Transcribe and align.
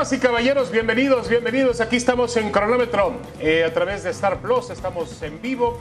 Damas 0.00 0.14
y 0.14 0.18
caballeros, 0.18 0.70
bienvenidos, 0.70 1.28
bienvenidos. 1.28 1.82
Aquí 1.82 1.96
estamos 1.96 2.34
en 2.38 2.50
cronómetro 2.50 3.20
eh, 3.38 3.64
a 3.64 3.74
través 3.74 4.02
de 4.02 4.08
Star 4.08 4.40
Plus. 4.40 4.70
Estamos 4.70 5.20
en 5.20 5.42
vivo 5.42 5.78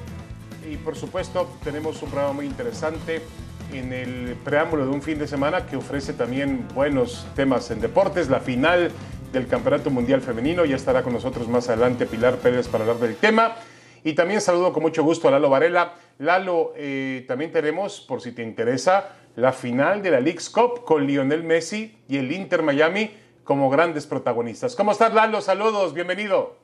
y 0.69 0.75
por 0.75 0.97
supuesto 0.97 1.49
tenemos 1.63 2.03
un 2.03 2.09
programa 2.09 2.33
muy 2.33 2.45
interesante 2.45 3.21
en 3.71 3.93
el 3.93 4.35
preámbulo 4.43 4.83
de 4.83 4.91
un 4.91 5.01
fin 5.01 5.19
de 5.19 5.25
semana 5.25 5.65
que 5.67 5.77
ofrece 5.77 6.11
también 6.11 6.67
buenos 6.75 7.27
temas 7.33 7.71
en 7.71 7.79
deportes. 7.79 8.27
La 8.27 8.41
final 8.41 8.91
del 9.31 9.47
Campeonato 9.47 9.89
Mundial 9.89 10.19
Femenino. 10.19 10.65
Ya 10.65 10.75
estará 10.75 11.01
con 11.01 11.13
nosotros 11.13 11.47
más 11.47 11.69
adelante 11.69 12.05
Pilar 12.05 12.35
Pérez 12.39 12.67
para 12.67 12.83
hablar 12.83 12.99
del 12.99 13.15
tema. 13.15 13.55
Y 14.03 14.15
también 14.15 14.41
saludo 14.41 14.73
con 14.73 14.83
mucho 14.83 15.01
gusto 15.01 15.29
a 15.29 15.31
Lalo 15.31 15.49
Varela. 15.49 15.94
Lalo, 16.17 16.73
eh, 16.75 17.23
también 17.25 17.53
tenemos, 17.53 18.01
por 18.01 18.19
si 18.19 18.33
te 18.33 18.44
interesa, 18.44 19.16
la 19.38 19.53
final 19.53 20.01
de 20.01 20.11
la 20.11 20.19
League's 20.19 20.49
Cup 20.49 20.83
con 20.83 21.07
Lionel 21.07 21.45
Messi 21.45 21.95
y 22.09 22.17
el 22.17 22.33
Inter 22.33 22.63
Miami 22.63 23.11
como 23.50 23.72
grandes 23.72 24.05
protagonistas. 24.05 24.75
¿Cómo 24.75 24.92
estás, 24.92 25.11
Lalo? 25.11 25.42
Saludos, 25.42 25.95
bienvenido. 25.95 26.55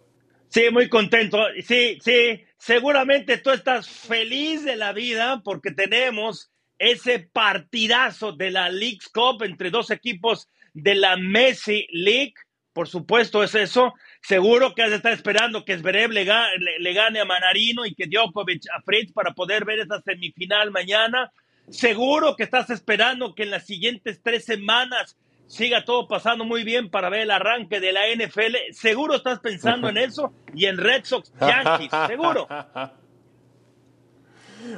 Sí, 0.50 0.66
muy 0.72 0.88
contento. 0.88 1.39
Sí, 1.66 1.97
sí, 2.00 2.44
seguramente 2.59 3.39
tú 3.39 3.50
estás 3.50 3.89
feliz 3.89 4.64
de 4.64 4.75
la 4.75 4.94
vida 4.94 5.42
porque 5.44 5.72
tenemos 5.72 6.52
ese 6.77 7.27
partidazo 7.33 8.33
de 8.33 8.52
la 8.52 8.69
League's 8.69 9.09
Cup 9.09 9.42
entre 9.42 9.72
dos 9.72 9.89
equipos 9.89 10.47
de 10.75 10.94
la 10.94 11.17
Messi 11.17 11.88
League. 11.89 12.36
Por 12.72 12.88
supuesto 12.88 13.44
es 13.44 13.55
eso. 13.55 13.95
Seguro 14.22 14.75
que 14.75 14.83
has 14.83 15.02
de 15.02 15.11
esperando 15.11 15.66
que 15.66 15.80
Zverev 15.80 16.11
le, 16.11 16.23
le, 16.23 16.94
gane 16.94 17.20
a 17.20 17.25
Manarino 17.25 17.88
y 17.88 17.95
que 17.95 18.05
Djokovic 18.05 18.61
a 18.72 18.83
Fritz 18.83 19.11
para 19.11 19.33
poder 19.33 19.66
ver 19.66 19.80
esa 19.80 20.03
semifinal 20.03 20.70
mañana. 20.70 21.31
Seguro 21.67 22.36
que 22.36 22.44
estás 22.44 22.70
esperando 22.70 23.33
que 23.33 23.42
en 23.42 23.49
las 23.49 23.66
siguientes 23.66 24.22
tres 24.22 24.45
semanas 24.45 25.17
siga 25.47 25.85
todo 25.85 26.07
pasando 26.07 26.45
muy 26.45 26.63
bien 26.63 26.89
para 26.89 27.09
ver 27.09 27.21
el 27.21 27.31
arranque 27.31 27.79
de 27.79 27.91
la 27.91 28.01
NFL. 28.15 28.55
Seguro 28.71 29.15
estás 29.15 29.39
pensando 29.39 29.89
en 29.89 29.97
eso 29.97 30.33
y 30.53 30.65
en 30.65 30.77
Red 30.77 31.03
Sox 31.03 31.31
Yankees, 31.39 31.91
seguro. 32.07 32.47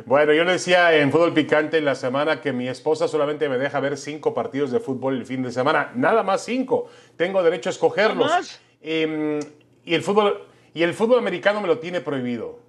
Bueno, 0.05 0.33
yo 0.33 0.43
le 0.43 0.53
decía 0.53 0.95
en 0.97 1.11
Fútbol 1.11 1.33
Picante 1.33 1.77
en 1.77 1.85
la 1.85 1.95
semana 1.95 2.41
que 2.41 2.51
mi 2.51 2.67
esposa 2.67 3.07
solamente 3.07 3.47
me 3.47 3.57
deja 3.57 3.79
ver 3.79 3.97
cinco 3.97 4.33
partidos 4.33 4.71
de 4.71 4.79
fútbol 4.79 5.15
el 5.15 5.25
fin 5.25 5.43
de 5.43 5.51
semana. 5.51 5.91
Nada 5.95 6.23
más 6.23 6.43
cinco. 6.43 6.89
Tengo 7.15 7.41
derecho 7.41 7.69
a 7.69 7.71
escogerlos. 7.71 8.59
Eh, 8.81 9.39
y, 9.85 9.93
el 9.93 10.03
fútbol, 10.03 10.45
y 10.73 10.83
el 10.83 10.93
fútbol 10.93 11.19
americano 11.19 11.61
me 11.61 11.67
lo 11.67 11.79
tiene 11.79 12.02
prohibido. 12.02 12.59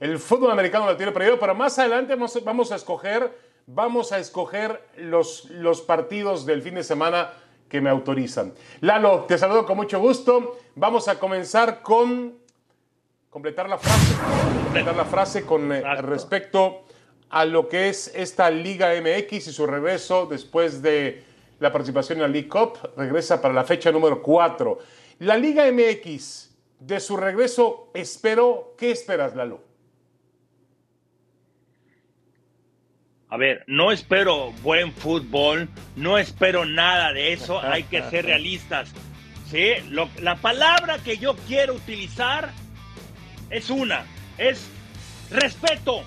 El 0.00 0.18
fútbol 0.18 0.50
americano 0.50 0.84
me 0.84 0.92
lo 0.92 0.96
tiene 0.96 1.12
prohibido, 1.12 1.38
pero 1.38 1.54
más 1.54 1.78
adelante 1.78 2.14
vamos, 2.14 2.44
vamos 2.44 2.72
a 2.72 2.76
escoger 2.76 3.36
vamos 3.66 4.12
a 4.12 4.18
escoger 4.18 4.86
los, 4.96 5.46
los 5.50 5.80
partidos 5.80 6.46
del 6.46 6.62
fin 6.62 6.74
de 6.74 6.82
semana 6.82 7.32
que 7.68 7.80
me 7.80 7.90
autorizan. 7.90 8.54
Lalo, 8.80 9.24
te 9.26 9.38
saludo 9.38 9.66
con 9.66 9.76
mucho 9.76 9.98
gusto. 9.98 10.58
Vamos 10.74 11.08
a 11.08 11.18
comenzar 11.18 11.82
con 11.82 12.34
completar 13.30 13.68
la 13.68 13.78
frase, 13.78 14.14
completar 14.62 14.96
la 14.96 15.04
frase 15.04 15.44
con 15.44 15.72
eh, 15.72 15.82
respecto 16.02 16.84
a 17.30 17.44
lo 17.44 17.68
que 17.68 17.88
es 17.88 18.12
esta 18.14 18.48
Liga 18.48 18.90
MX 19.00 19.48
y 19.48 19.52
su 19.52 19.66
regreso 19.66 20.26
después 20.26 20.82
de 20.82 21.24
la 21.58 21.72
participación 21.72 22.18
en 22.18 22.22
la 22.22 22.28
League 22.28 22.48
Cup, 22.48 22.78
regresa 22.96 23.40
para 23.40 23.52
la 23.52 23.64
fecha 23.64 23.90
número 23.90 24.22
4. 24.22 24.78
La 25.20 25.36
Liga 25.36 25.64
MX, 25.70 26.54
de 26.78 27.00
su 27.00 27.16
regreso, 27.16 27.90
espero, 27.94 28.74
¿qué 28.76 28.90
esperas, 28.90 29.34
Lalo? 29.34 29.60
A 33.30 33.36
ver, 33.36 33.64
no 33.66 33.90
espero 33.90 34.52
buen 34.62 34.92
fútbol, 34.92 35.68
no 35.96 36.18
espero 36.18 36.64
nada 36.64 37.12
de 37.12 37.32
eso, 37.32 37.60
hay 37.60 37.84
que 37.84 38.02
ser 38.10 38.24
realistas. 38.26 38.92
¿sí? 39.50 39.72
la 40.20 40.36
palabra 40.36 40.98
que 40.98 41.18
yo 41.18 41.36
quiero 41.46 41.74
utilizar 41.74 42.52
es 43.50 43.70
una, 43.70 44.04
es 44.38 44.68
respeto. 45.30 46.04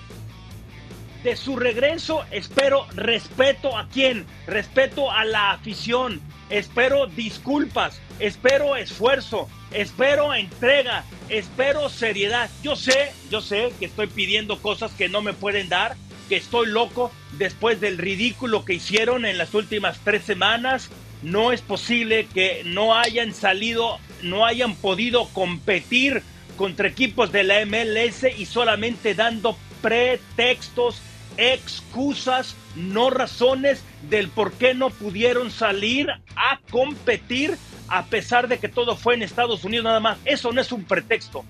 De 1.22 1.34
su 1.34 1.56
regreso 1.56 2.24
espero 2.30 2.86
respeto 2.94 3.76
a 3.76 3.88
quién, 3.88 4.24
respeto 4.46 5.10
a 5.10 5.24
la 5.24 5.50
afición, 5.50 6.20
espero 6.48 7.06
disculpas, 7.06 8.00
espero 8.20 8.76
esfuerzo, 8.76 9.48
espero 9.72 10.32
entrega, 10.32 11.04
espero 11.28 11.88
seriedad. 11.88 12.48
Yo 12.62 12.76
sé, 12.76 13.12
yo 13.30 13.40
sé 13.40 13.72
que 13.80 13.86
estoy 13.86 14.06
pidiendo 14.06 14.62
cosas 14.62 14.92
que 14.92 15.08
no 15.08 15.20
me 15.20 15.32
pueden 15.32 15.68
dar, 15.68 15.96
que 16.28 16.36
estoy 16.36 16.66
loco 16.66 17.10
después 17.32 17.80
del 17.80 17.98
ridículo 17.98 18.64
que 18.64 18.74
hicieron 18.74 19.24
en 19.24 19.38
las 19.38 19.54
últimas 19.54 19.98
tres 20.04 20.24
semanas. 20.24 20.90
No 21.22 21.52
es 21.52 21.62
posible 21.62 22.26
que 22.32 22.62
no 22.64 22.94
hayan 22.94 23.34
salido, 23.34 23.98
no 24.22 24.46
hayan 24.46 24.76
podido 24.76 25.28
competir 25.28 26.22
contra 26.56 26.88
equipos 26.88 27.32
de 27.32 27.44
la 27.44 27.64
MLS 27.64 28.24
y 28.36 28.46
solamente 28.46 29.14
dando 29.14 29.56
pretextos, 29.80 31.00
excusas, 31.36 32.56
no 32.76 33.10
razones 33.10 33.82
del 34.08 34.28
por 34.28 34.52
qué 34.52 34.74
no 34.74 34.90
pudieron 34.90 35.50
salir 35.50 36.10
a 36.36 36.60
competir 36.70 37.56
a 37.88 38.04
pesar 38.04 38.48
de 38.48 38.58
que 38.58 38.68
todo 38.68 38.96
fue 38.96 39.14
en 39.14 39.22
Estados 39.22 39.64
Unidos 39.64 39.84
nada 39.84 40.00
más. 40.00 40.18
Eso 40.24 40.52
no 40.52 40.60
es 40.60 40.70
un 40.72 40.84
pretexto. 40.84 41.44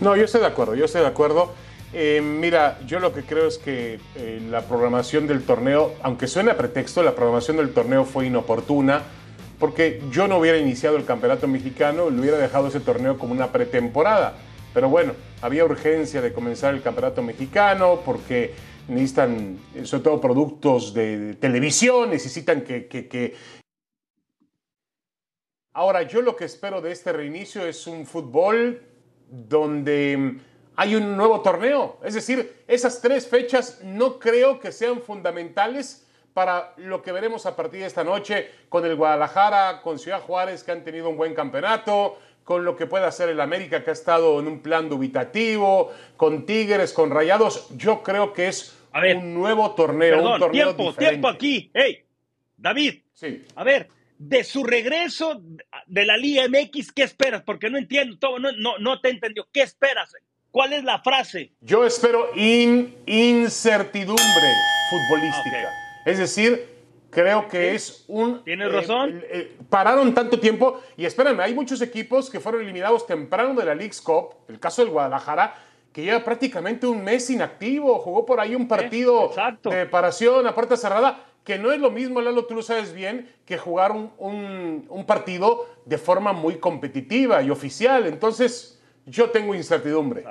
No, 0.00 0.14
yo 0.14 0.24
estoy 0.24 0.42
de 0.42 0.46
acuerdo, 0.46 0.74
yo 0.74 0.84
estoy 0.84 1.00
de 1.00 1.06
acuerdo. 1.06 1.54
Eh, 1.98 2.20
mira, 2.20 2.78
yo 2.86 3.00
lo 3.00 3.14
que 3.14 3.22
creo 3.22 3.48
es 3.48 3.56
que 3.56 3.98
eh, 4.16 4.46
la 4.50 4.60
programación 4.60 5.26
del 5.26 5.42
torneo, 5.44 5.94
aunque 6.02 6.26
suene 6.26 6.50
a 6.50 6.58
pretexto, 6.58 7.02
la 7.02 7.14
programación 7.14 7.56
del 7.56 7.72
torneo 7.72 8.04
fue 8.04 8.26
inoportuna, 8.26 9.02
porque 9.58 10.02
yo 10.10 10.28
no 10.28 10.36
hubiera 10.36 10.58
iniciado 10.58 10.98
el 10.98 11.06
campeonato 11.06 11.48
mexicano, 11.48 12.10
le 12.10 12.20
hubiera 12.20 12.36
dejado 12.36 12.68
ese 12.68 12.80
torneo 12.80 13.16
como 13.16 13.32
una 13.32 13.50
pretemporada. 13.50 14.36
Pero 14.74 14.90
bueno, 14.90 15.14
había 15.40 15.64
urgencia 15.64 16.20
de 16.20 16.34
comenzar 16.34 16.74
el 16.74 16.82
campeonato 16.82 17.22
mexicano 17.22 18.02
porque 18.04 18.52
necesitan, 18.88 19.58
sobre 19.84 20.04
todo 20.04 20.20
productos 20.20 20.92
de 20.92 21.32
televisión, 21.40 22.10
necesitan 22.10 22.60
que, 22.60 22.88
que... 22.88 23.34
Ahora, 25.72 26.02
yo 26.02 26.20
lo 26.20 26.36
que 26.36 26.44
espero 26.44 26.82
de 26.82 26.92
este 26.92 27.14
reinicio 27.14 27.66
es 27.66 27.86
un 27.86 28.04
fútbol 28.04 28.82
donde 29.30 30.40
hay 30.76 30.94
un 30.94 31.16
nuevo 31.16 31.40
torneo. 31.40 31.98
Es 32.04 32.14
decir, 32.14 32.64
esas 32.68 33.00
tres 33.00 33.26
fechas 33.26 33.80
no 33.82 34.18
creo 34.18 34.60
que 34.60 34.72
sean 34.72 35.00
fundamentales 35.00 36.06
para 36.34 36.74
lo 36.76 37.02
que 37.02 37.12
veremos 37.12 37.46
a 37.46 37.56
partir 37.56 37.80
de 37.80 37.86
esta 37.86 38.04
noche 38.04 38.50
con 38.68 38.84
el 38.84 38.94
Guadalajara, 38.94 39.80
con 39.80 39.98
Ciudad 39.98 40.20
Juárez, 40.20 40.62
que 40.62 40.72
han 40.72 40.84
tenido 40.84 41.08
un 41.08 41.16
buen 41.16 41.34
campeonato, 41.34 42.18
con 42.44 42.64
lo 42.64 42.76
que 42.76 42.86
puede 42.86 43.06
hacer 43.06 43.30
el 43.30 43.40
América, 43.40 43.82
que 43.82 43.90
ha 43.90 43.94
estado 43.94 44.38
en 44.38 44.46
un 44.46 44.60
plan 44.60 44.88
dubitativo, 44.88 45.92
con 46.16 46.44
Tigres, 46.44 46.92
con 46.92 47.10
Rayados. 47.10 47.68
Yo 47.76 48.02
creo 48.02 48.34
que 48.34 48.48
es 48.48 48.76
un 48.92 49.34
nuevo 49.34 49.74
torneo, 49.74 50.34
un 50.34 50.38
torneo 50.38 50.76
tiempo, 50.76 50.94
tiempo 50.94 51.28
aquí. 51.28 51.70
Hey, 51.72 52.04
David. 52.56 53.00
Sí. 53.14 53.42
A 53.54 53.64
ver, 53.64 53.88
de 54.18 54.44
su 54.44 54.62
regreso 54.62 55.40
de 55.86 56.04
la 56.04 56.18
Liga 56.18 56.44
MX, 56.48 56.92
¿qué 56.92 57.02
esperas? 57.02 57.42
Porque 57.42 57.70
no 57.70 57.78
entiendo 57.78 58.18
todo, 58.18 58.38
no, 58.38 58.52
no, 58.52 58.78
no 58.78 59.00
te 59.00 59.08
entendió. 59.08 59.48
¿Qué 59.50 59.62
esperas? 59.62 60.14
¿Cuál 60.56 60.72
es 60.72 60.84
la 60.84 61.00
frase? 61.00 61.52
Yo 61.60 61.84
espero 61.84 62.30
incertidumbre 62.34 64.24
futbolística. 64.88 65.70
Es 66.06 66.16
decir, 66.16 66.66
creo 67.10 67.46
que 67.46 67.74
es 67.74 68.06
un... 68.08 68.42
¿Tienes 68.42 68.72
razón? 68.72 69.22
pararon 69.68 70.14
tanto 70.14 70.40
tiempo 70.40 70.80
y 70.96 71.04
espérenme, 71.04 71.42
hay 71.42 71.52
muchos 71.52 71.82
equipos 71.82 72.30
que 72.30 72.40
fueron 72.40 72.62
eliminados 72.62 73.06
temprano 73.06 73.52
de 73.52 73.66
la 73.66 73.74
League's 73.74 74.00
Cup, 74.00 74.30
el 74.48 74.58
caso 74.58 74.80
del 74.80 74.92
Guadalajara, 74.92 75.56
que 75.92 76.04
lleva 76.04 76.24
prácticamente 76.24 76.86
un 76.86 77.04
mes 77.04 77.28
inactivo, 77.28 77.98
jugó 77.98 78.24
por 78.24 78.40
ahí 78.40 78.54
un 78.54 78.66
partido 78.66 79.34
de 79.62 79.70
preparación 79.70 80.46
a 80.46 80.54
puerta 80.54 80.78
cerrada. 80.78 81.22
que 81.44 81.58
no 81.58 81.70
es 81.70 81.80
lo 81.80 81.90
mismo, 81.90 82.22
Lalo, 82.22 82.46
tú 82.46 82.54
lo 82.54 82.62
sabes 82.62 82.94
bien, 82.94 83.30
que 83.44 83.58
jugar 83.58 83.92
un, 83.92 85.04
partido 85.06 85.66
de 85.84 85.98
forma 85.98 86.32
muy 86.32 86.56
competitiva 86.56 87.42
y 87.42 87.50
oficial. 87.50 88.06
Entonces, 88.06 88.75
yo 89.06 89.30
tengo 89.30 89.54
incertidumbre. 89.54 90.24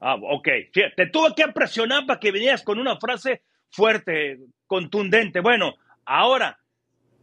Ah, 0.00 0.16
ok. 0.20 0.48
Te 0.96 1.06
tuve 1.06 1.34
que 1.34 1.48
presionar 1.48 2.06
para 2.06 2.20
que 2.20 2.32
vinieras 2.32 2.62
con 2.62 2.78
una 2.78 2.98
frase 2.98 3.42
fuerte, 3.70 4.40
contundente. 4.66 5.40
Bueno, 5.40 5.74
ahora, 6.04 6.58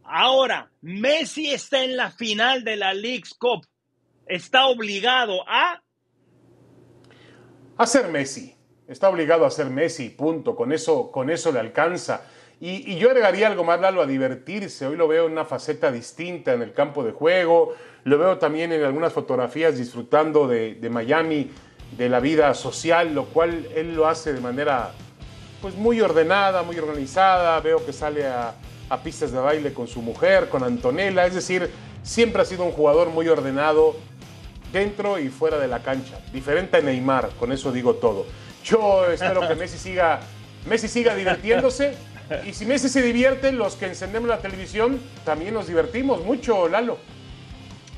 ahora, 0.02 0.70
Messi 0.80 1.50
está 1.50 1.84
en 1.84 1.96
la 1.96 2.10
final 2.10 2.64
de 2.64 2.76
la 2.76 2.94
League's 2.94 3.34
Cup. 3.34 3.66
Está 4.26 4.66
obligado 4.66 5.48
a... 5.48 5.82
A 7.76 7.86
ser 7.86 8.08
Messi. 8.08 8.56
Está 8.88 9.08
obligado 9.08 9.44
a 9.44 9.50
ser 9.50 9.66
Messi, 9.66 10.08
punto. 10.10 10.56
Con 10.56 10.72
eso, 10.72 11.10
con 11.10 11.30
eso 11.30 11.52
le 11.52 11.60
alcanza. 11.60 12.26
Y, 12.60 12.96
yo 12.96 13.10
agregaría 13.10 13.48
algo 13.48 13.64
más, 13.64 13.80
Lalo, 13.80 14.00
a 14.00 14.06
divertirse. 14.06 14.86
Hoy 14.86 14.96
lo 14.96 15.06
veo 15.08 15.26
en 15.26 15.32
una 15.32 15.44
faceta 15.44 15.92
distinta 15.92 16.54
en 16.54 16.62
el 16.62 16.72
campo 16.72 17.04
de 17.04 17.12
juego. 17.12 17.74
Lo 18.04 18.18
veo 18.18 18.38
también 18.38 18.72
en 18.72 18.82
algunas 18.82 19.12
fotografías 19.12 19.76
disfrutando 19.76 20.48
de, 20.48 20.88
Miami, 20.90 21.50
de 21.96 22.08
la 22.08 22.20
vida 22.20 22.54
social, 22.54 23.14
lo 23.14 23.26
cual 23.26 23.68
él 23.74 23.94
lo 23.94 24.06
hace 24.06 24.32
de 24.32 24.40
manera 24.40 24.92
pues 25.60 25.74
muy 25.74 26.00
ordenada, 26.00 26.62
muy 26.62 26.78
organizada. 26.78 27.60
Veo 27.60 27.84
que 27.84 27.92
sale 27.92 28.26
a, 28.26 28.54
a 28.88 29.02
pistas 29.02 29.32
de 29.32 29.38
baile 29.38 29.74
con 29.74 29.86
su 29.86 30.00
mujer, 30.00 30.48
con 30.48 30.64
Antonella. 30.64 31.26
Es 31.26 31.34
decir, 31.34 31.70
siempre 32.02 32.40
ha 32.40 32.44
sido 32.46 32.64
un 32.64 32.72
jugador 32.72 33.10
muy 33.10 33.28
ordenado 33.28 33.96
dentro 34.72 35.18
y 35.18 35.28
fuera 35.28 35.58
de 35.58 35.68
la 35.68 35.82
cancha. 35.82 36.20
Diferente 36.32 36.78
a 36.78 36.80
Neymar, 36.80 37.30
con 37.38 37.52
eso 37.52 37.70
digo 37.70 37.96
todo. 37.96 38.24
Yo 38.64 39.10
espero 39.10 39.46
que 39.46 39.54
Messi 39.56 39.76
siga, 39.76 40.20
Messi 40.66 40.88
siga 40.88 41.14
divirtiéndose 41.14 41.94
y 42.46 42.52
si 42.52 42.66
Messi 42.66 42.88
se 42.88 43.02
divierte, 43.02 43.52
los 43.52 43.76
que 43.76 43.86
encendemos 43.86 44.28
la 44.28 44.40
televisión 44.40 45.00
también 45.24 45.54
nos 45.54 45.68
divertimos 45.68 46.24
mucho, 46.24 46.68
Lalo. 46.68 46.98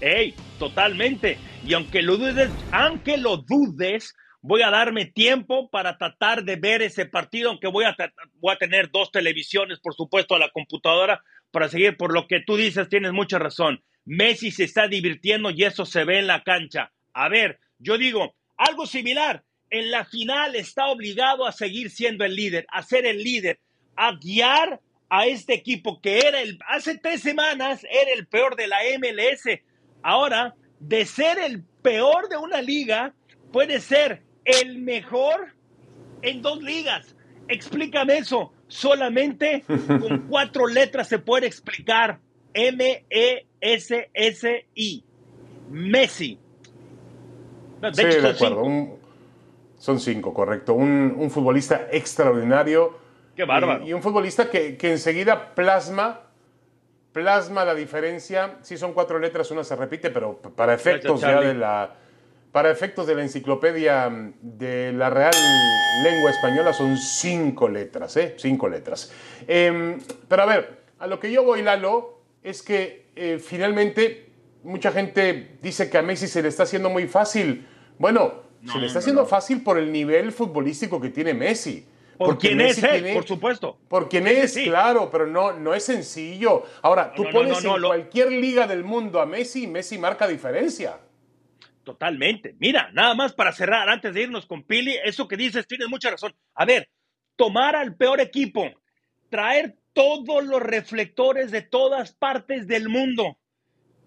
¡Ey! 0.01 0.35
Totalmente. 0.59 1.39
Y 1.65 1.75
aunque 1.75 2.03
lo 2.03 2.17
dudes, 2.17 2.51
aunque 2.73 3.17
lo 3.17 3.39
dudes, 3.39 4.15
voy 4.41 4.63
a 4.63 4.71
darme 4.71 5.07
tiempo 5.07 5.71
para 5.71 5.97
tratar 5.97 6.45
de 6.45 6.57
ver 6.57 6.83
ese 6.83 7.07
partido, 7.07 7.51
aunque 7.51 7.69
voy 7.69 7.85
a, 7.85 7.97
voy 8.35 8.55
a 8.55 8.59
tener 8.59 8.91
dos 8.91 9.11
televisiones, 9.11 9.81
por 9.81 9.95
supuesto, 9.95 10.35
a 10.35 10.39
la 10.39 10.51
computadora 10.51 11.23
para 11.51 11.69
seguir. 11.69 11.97
Por 11.97 12.13
lo 12.13 12.27
que 12.27 12.41
tú 12.41 12.57
dices, 12.57 12.89
tienes 12.89 13.13
mucha 13.13 13.39
razón. 13.39 13.83
Messi 14.05 14.51
se 14.51 14.65
está 14.65 14.89
divirtiendo 14.89 15.51
y 15.51 15.65
eso 15.65 15.85
se 15.85 16.05
ve 16.05 16.19
en 16.19 16.27
la 16.27 16.43
cancha. 16.43 16.93
A 17.13 17.29
ver, 17.29 17.59
yo 17.79 17.99
digo, 17.99 18.35
algo 18.57 18.87
similar. 18.87 19.45
En 19.71 19.91
la 19.91 20.05
final 20.05 20.57
está 20.57 20.87
obligado 20.87 21.47
a 21.47 21.53
seguir 21.53 21.91
siendo 21.91 22.25
el 22.25 22.35
líder, 22.35 22.67
a 22.71 22.83
ser 22.83 23.05
el 23.05 23.23
líder 23.23 23.61
a 23.99 24.13
guiar 24.13 24.81
a 25.11 25.27
este 25.27 25.55
equipo 25.55 26.01
que 26.01 26.21
era 26.21 26.41
el, 26.41 26.59
hace 26.69 26.97
tres 26.99 27.21
semanas 27.21 27.85
era 27.85 28.13
el 28.17 28.27
peor 28.27 28.55
de 28.55 28.69
la 28.69 28.77
MLS. 28.99 29.61
Ahora, 30.03 30.55
de 30.79 31.05
ser 31.05 31.39
el 31.39 31.65
peor 31.83 32.29
de 32.29 32.37
una 32.37 32.63
liga, 32.63 33.13
puede 33.53 33.81
ser 33.81 34.23
el 34.45 34.79
mejor 34.79 35.53
en 36.23 36.43
dos 36.43 36.63
ligas. 36.63 37.17
Explícame 37.49 38.19
eso. 38.19 38.53
Solamente 38.69 39.65
con 39.87 40.29
cuatro 40.29 40.69
letras 40.69 41.09
se 41.09 41.19
puede 41.19 41.49
explicar. 41.49 42.21
M-E-S-S-I. 42.55 43.45
Messi. 45.71 46.39
De 47.81 47.95
sí, 47.95 48.05
de 48.05 48.29
acuerdo. 48.29 48.99
son 49.77 50.01
cinco, 50.01 50.33
correcto. 50.33 50.75
Un, 50.75 51.15
un 51.17 51.31
futbolista 51.31 51.89
extraordinario 51.91 53.08
Qué 53.39 53.45
bárbaro. 53.45 53.87
Y, 53.87 53.93
un 53.93 54.03
futbolista 54.03 54.51
que, 54.51 54.77
enseguida 54.83 55.55
plasma, 55.55 56.23
plasma 57.13 57.65
la 57.65 57.73
diferencia. 57.73 58.57
Sí 58.63 58.77
son 58.77 58.93
cuatro 58.93 59.21
letras, 59.21 59.49
una 59.53 59.63
se 59.63 59.77
repite, 59.77 60.11
pero 60.11 60.39
para 60.39 60.75
efectos 60.75 61.21
de 61.21 61.55
la 61.55 61.95
para 62.51 62.69
efectos 62.73 63.07
de 63.07 63.15
la 63.15 63.23
enciclopedia 63.23 64.11
de 64.43 64.93
la 64.93 65.09
Real 65.09 65.31
Lengua 66.03 66.31
Española 66.33 66.73
son 66.73 66.97
cinco 66.97 67.69
letras, 67.69 68.17
¿eh? 68.17 68.35
Cinco 68.39 68.69
letras. 68.69 69.13
Em, 69.47 70.01
pero 70.27 70.43
a 70.43 70.47
ver, 70.47 70.79
a 70.99 71.07
lo 71.07 71.21
que 71.21 71.31
yo 71.31 71.45
voy, 71.45 71.63
Lalo, 71.63 72.19
es 72.43 72.61
que 72.61 73.07
eh, 73.15 73.39
finalmente 73.39 74.31
mucha 74.65 74.91
gente 74.91 75.59
dice 75.63 75.89
que 75.89 75.99
a 75.99 76.03
Messi 76.03 76.27
se 76.27 76.43
le 76.43 76.49
está 76.49 76.65
haciendo 76.65 76.91
muy 76.91 77.07
fácil. 77.07 77.69
Bueno, 77.99 78.43
se 78.67 78.79
le 78.79 78.87
está 78.89 78.99
haciendo 78.99 79.27
fácil 79.27 79.63
por 79.63 79.79
el 79.79 79.93
nivel 79.93 80.33
futbolístico 80.33 81.01
que 81.01 81.11
tiene 81.11 81.35
Messi. 81.35 81.87
Por 82.19 82.37
quién 82.37 82.61
es, 82.61 82.81
por 83.15 83.27
supuesto. 83.27 83.79
Por 83.89 84.09
quién 84.09 84.27
es, 84.27 84.59
claro, 84.59 85.09
pero 85.11 85.27
no, 85.27 85.53
no 85.53 85.73
es 85.73 85.85
sencillo. 85.85 86.65
Ahora, 86.83 87.13
tú 87.15 87.25
pones 87.31 87.65
en 87.65 87.81
cualquier 87.81 88.33
liga 88.33 88.67
del 88.67 88.83
mundo 88.83 89.21
a 89.21 89.27
Messi, 89.27 89.69
Messi 89.69 89.99
marca 89.99 90.27
diferencia. 90.27 90.99
Totalmente. 91.85 92.57
Mira, 92.59 92.91
nada 92.93 93.15
más 93.15 93.33
para 93.33 93.53
cerrar, 93.53 93.89
antes 93.89 94.13
de 94.13 94.23
irnos 94.23 94.47
con 94.47 94.65
Pili, 94.65 94.97
eso 95.05 95.29
que 95.29 95.37
dices, 95.37 95.67
tienes 95.67 95.89
mucha 95.89 96.11
razón. 96.11 96.35
A 96.55 96.65
ver, 96.65 96.91
tomar 97.37 97.77
al 97.77 97.95
peor 97.95 98.21
equipo, 98.21 98.69
traer 99.31 99.77
todos 99.93 100.45
los 100.45 100.61
reflectores 100.61 101.51
de 101.51 101.63
todas 101.63 102.13
partes 102.13 102.67
del 102.67 102.89
mundo 102.89 103.39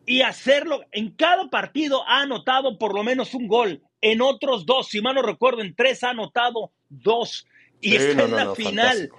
y 0.06 0.22
hacerlo. 0.22 0.82
En 0.92 1.12
cada 1.12 1.50
partido 1.50 2.08
ha 2.08 2.22
anotado 2.22 2.78
por 2.78 2.94
lo 2.94 3.04
menos 3.04 3.34
un 3.34 3.48
gol. 3.48 3.82
En 4.02 4.22
otros 4.22 4.66
dos, 4.66 4.90
si 4.90 5.02
mal 5.02 5.16
no 5.16 5.22
recuerdo, 5.22 5.62
en 5.62 5.76
tres 5.76 6.04
ha 6.04 6.10
anotado 6.10 6.72
dos 6.90 7.48
y 7.82 7.96
esta 7.96 8.24
es 8.24 8.30
la 8.30 8.56
final. 8.56 9.12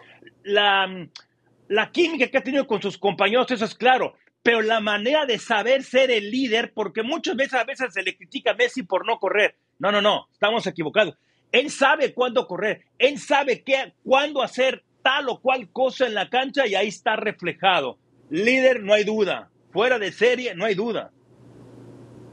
La, 0.45 1.09
la 1.69 1.91
química 1.91 2.29
que 2.29 2.39
ha 2.39 2.43
tenido 2.43 2.67
con 2.67 2.81
sus 2.81 2.99
compañeros, 2.99 3.51
eso 3.51 3.65
es 3.65 3.75
claro. 3.75 4.15
Pero 4.43 4.61
la 4.61 4.81
manera 4.81 5.25
de 5.25 5.39
saber 5.39 5.85
ser 5.85 6.11
el 6.11 6.31
líder, 6.31 6.73
porque 6.75 7.03
muchas 7.03 7.37
veces 7.37 7.55
a 7.55 7.65
veces 7.65 7.93
se 7.93 8.03
le 8.03 8.17
critica 8.17 8.53
a 8.53 8.55
Messi 8.55 8.83
por 8.83 9.07
no 9.07 9.19
correr. 9.19 9.57
No, 9.79 9.93
no, 9.93 10.01
no, 10.01 10.29
estamos 10.33 10.67
equivocados. 10.67 11.17
Él 11.53 11.71
sabe 11.71 12.15
cuándo 12.15 12.47
correr, 12.47 12.87
él 12.99 13.19
sabe 13.19 13.63
qué, 13.63 13.93
cuándo 14.03 14.43
hacer 14.43 14.85
tal 15.03 15.29
o 15.29 15.41
cual 15.41 15.71
cosa 15.71 16.07
en 16.07 16.15
la 16.15 16.31
cancha 16.31 16.67
y 16.67 16.75
ahí 16.75 16.89
está 16.89 17.17
reflejado. 17.17 17.99
Líder, 18.31 18.83
no 18.83 18.95
hay 18.95 19.05
duda. 19.05 19.51
Fuera 19.73 19.99
de 19.99 20.13
serie, 20.13 20.55
no 20.55 20.65
hay 20.65 20.75
duda. 20.75 21.11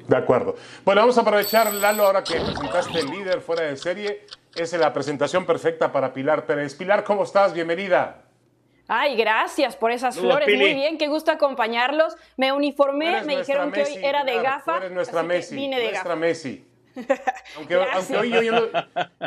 De 0.07 0.17
acuerdo. 0.17 0.55
Bueno, 0.85 1.01
vamos 1.01 1.17
a 1.17 1.21
aprovechar, 1.21 1.73
Lalo, 1.73 2.05
ahora 2.05 2.23
que 2.23 2.35
presentaste 2.35 2.99
el 2.99 3.07
líder 3.07 3.41
fuera 3.41 3.63
de 3.63 3.77
serie. 3.77 4.25
Es 4.59 4.73
la 4.73 4.91
presentación 4.91 5.45
perfecta 5.45 5.89
para 5.89 6.11
Pilar 6.11 6.45
Pérez. 6.45 6.75
Pilar, 6.75 7.06
¿cómo 7.06 7.23
estás? 7.23 7.53
Bienvenida. 7.53 8.23
Ay, 8.89 9.15
gracias 9.15 9.77
por 9.77 9.89
esas 9.89 10.19
flores. 10.19 10.53
Muy 10.53 10.73
bien, 10.73 10.97
qué 10.97 11.07
gusto 11.07 11.31
acompañarlos. 11.31 12.17
Me 12.35 12.51
uniformé, 12.51 13.21
me 13.23 13.38
dijeron 13.38 13.71
que 13.71 13.83
hoy 13.83 13.95
era 14.03 14.25
de 14.25 14.41
gafa. 14.41 14.79
eres 14.79 14.91
nuestra 14.91 15.23
Messi. 15.23 15.56
Vine 15.56 15.80
de 15.80 15.92
nuestra 15.92 16.13
Messi. 16.18 16.68
Aunque, 17.56 17.78
hoy 18.18 18.31
yo, 18.31 18.42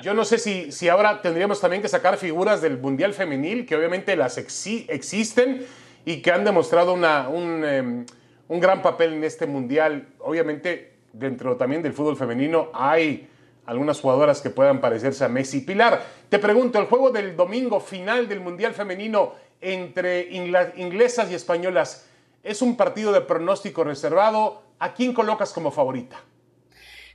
yo, 0.03 0.13
no, 0.13 0.27
sé 0.27 0.37
si, 0.37 0.71
si 0.71 0.91
ahora 0.91 1.23
tendríamos 1.23 1.63
también 1.63 1.81
que 1.81 1.89
sacar 1.89 2.19
figuras 2.19 2.61
del 2.61 2.77
Mundial 2.77 3.15
Femenil, 3.15 3.65
que 3.65 3.75
obviamente 3.75 4.15
las 4.17 4.37
existen 4.37 5.67
y 6.05 6.21
que 6.21 6.31
han 6.31 6.45
demostrado 6.45 6.93
una, 6.93 7.31
un, 7.31 7.65
em, 7.65 8.07
un 8.49 8.61
gran 8.61 8.83
papel 8.83 9.15
en 9.15 9.25
este 9.25 9.47
Mundial. 9.47 10.09
Obviamente, 10.19 10.93
dentro 11.15 11.57
también 11.57 11.81
del 11.81 11.95
fútbol 11.95 12.19
femenino 12.19 12.69
hay 12.75 13.31
algunas 13.67 14.01
jugadoras 14.01 14.41
que 14.41 14.51
puedan 14.51 14.81
parecerse 14.81 15.25
a 15.25 15.29
Messi. 15.29 15.61
Pilar, 15.61 16.03
te 16.29 16.39
pregunto, 16.39 16.79
el 16.79 16.87
juego 16.87 17.11
del 17.11 17.37
domingo 17.37 17.81
final 17.81 18.29
del 18.29 18.41
Mundial 18.41 18.75
Femenino 18.75 19.35
entre 19.61 20.29
inglesas 20.31 21.31
y 21.31 21.35
españolas, 21.35 22.09
¿es 22.43 22.63
un 22.63 22.77
partido 22.77 23.13
de 23.13 23.21
pronóstico 23.21 23.85
reservado? 23.85 24.63
¿A 24.79 24.95
quién 24.95 25.15
colocas 25.15 25.53
como 25.53 25.71
favorita? 25.71 26.21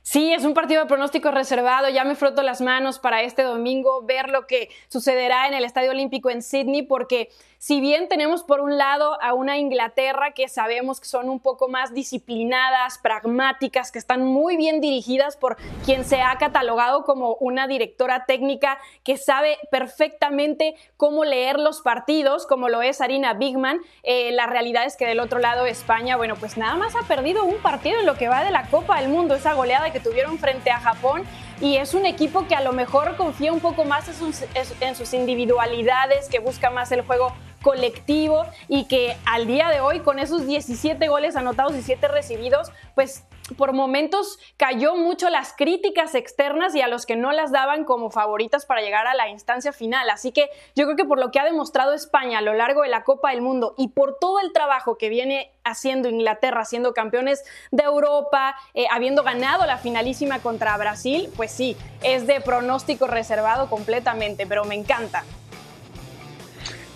Sí, 0.02 0.32
es 0.32 0.44
un 0.44 0.54
partido 0.54 0.80
de 0.80 0.88
pronóstico 0.88 1.30
reservado. 1.30 1.90
Ya 1.90 2.02
me 2.04 2.14
froto 2.14 2.42
las 2.42 2.62
manos 2.62 2.98
para 2.98 3.20
este 3.20 3.42
domingo 3.42 4.02
ver 4.04 4.30
lo 4.30 4.46
que 4.46 4.70
sucederá 4.88 5.48
en 5.48 5.52
el 5.52 5.66
Estadio 5.66 5.90
Olímpico 5.90 6.30
en 6.30 6.40
Sydney, 6.40 6.80
porque 6.80 7.28
si 7.58 7.80
bien 7.80 8.08
tenemos 8.08 8.44
por 8.44 8.60
un 8.60 8.78
lado 8.78 9.20
a 9.20 9.34
una 9.34 9.58
Inglaterra 9.58 10.30
que 10.30 10.48
sabemos 10.48 11.00
que 11.00 11.06
son 11.06 11.28
un 11.28 11.40
poco 11.40 11.68
más 11.68 11.92
disciplinadas, 11.92 12.98
pragmáticas, 12.98 13.90
que 13.90 13.98
están 13.98 14.24
muy 14.24 14.56
bien 14.56 14.80
dirigidas 14.80 15.36
por 15.36 15.56
quien 15.84 16.04
se 16.04 16.22
ha 16.22 16.36
catalogado 16.38 17.04
como 17.04 17.34
una 17.34 17.66
directora 17.66 18.24
técnica 18.26 18.78
que 19.02 19.16
sabe 19.16 19.58
perfectamente 19.72 20.76
cómo 20.96 21.24
leer 21.24 21.58
los 21.58 21.80
partidos, 21.80 22.46
como 22.46 22.68
lo 22.68 22.80
es 22.80 23.00
Arina 23.00 23.34
Bigman, 23.34 23.80
eh, 24.04 24.30
la 24.32 24.46
realidad 24.46 24.84
es 24.84 24.96
que 24.96 25.06
del 25.06 25.18
otro 25.18 25.40
lado 25.40 25.66
España, 25.66 26.16
bueno, 26.16 26.36
pues 26.36 26.56
nada 26.56 26.76
más 26.76 26.94
ha 26.94 27.02
perdido 27.08 27.44
un 27.44 27.58
partido 27.58 27.98
en 27.98 28.06
lo 28.06 28.14
que 28.14 28.28
va 28.28 28.44
de 28.44 28.52
la 28.52 28.68
Copa 28.68 29.00
del 29.00 29.10
Mundo, 29.10 29.34
esa 29.34 29.54
goleada 29.54 29.92
que 29.92 30.00
tuvieron 30.00 30.38
frente 30.38 30.70
a 30.70 30.78
Japón 30.78 31.24
y 31.60 31.76
es 31.76 31.94
un 31.94 32.06
equipo 32.06 32.46
que 32.46 32.54
a 32.54 32.60
lo 32.60 32.72
mejor 32.72 33.16
confía 33.16 33.52
un 33.52 33.58
poco 33.58 33.84
más 33.84 34.08
en 34.08 34.94
sus, 34.94 35.12
individualidades, 35.12 36.28
que 36.28 36.38
busca 36.38 36.70
más 36.70 36.92
el 36.92 37.02
juego 37.02 37.32
colectivo 37.68 38.46
y 38.66 38.86
que 38.86 39.14
al 39.26 39.46
día 39.46 39.68
de 39.68 39.80
hoy 39.80 40.00
con 40.00 40.18
esos 40.18 40.46
17 40.46 41.06
goles 41.06 41.36
anotados 41.36 41.76
y 41.76 41.82
7 41.82 42.08
recibidos, 42.08 42.72
pues 42.94 43.26
por 43.58 43.74
momentos 43.74 44.38
cayó 44.56 44.96
mucho 44.96 45.28
las 45.28 45.52
críticas 45.52 46.14
externas 46.14 46.74
y 46.74 46.80
a 46.80 46.88
los 46.88 47.04
que 47.04 47.14
no 47.14 47.30
las 47.30 47.52
daban 47.52 47.84
como 47.84 48.10
favoritas 48.10 48.64
para 48.64 48.80
llegar 48.80 49.06
a 49.06 49.14
la 49.14 49.28
instancia 49.28 49.74
final. 49.74 50.08
Así 50.08 50.32
que 50.32 50.48
yo 50.74 50.86
creo 50.86 50.96
que 50.96 51.04
por 51.04 51.18
lo 51.18 51.30
que 51.30 51.40
ha 51.40 51.44
demostrado 51.44 51.92
España 51.92 52.38
a 52.38 52.42
lo 52.42 52.54
largo 52.54 52.82
de 52.84 52.88
la 52.88 53.04
Copa 53.04 53.32
del 53.32 53.42
Mundo 53.42 53.74
y 53.76 53.88
por 53.88 54.16
todo 54.18 54.40
el 54.40 54.54
trabajo 54.54 54.96
que 54.96 55.10
viene 55.10 55.52
haciendo 55.62 56.08
Inglaterra, 56.08 56.64
siendo 56.64 56.94
campeones 56.94 57.44
de 57.70 57.82
Europa, 57.82 58.56
eh, 58.72 58.86
habiendo 58.90 59.24
ganado 59.24 59.66
la 59.66 59.76
finalísima 59.76 60.38
contra 60.38 60.74
Brasil, 60.78 61.28
pues 61.36 61.50
sí, 61.50 61.76
es 62.02 62.26
de 62.26 62.40
pronóstico 62.40 63.06
reservado 63.06 63.68
completamente, 63.68 64.46
pero 64.46 64.64
me 64.64 64.74
encanta. 64.74 65.24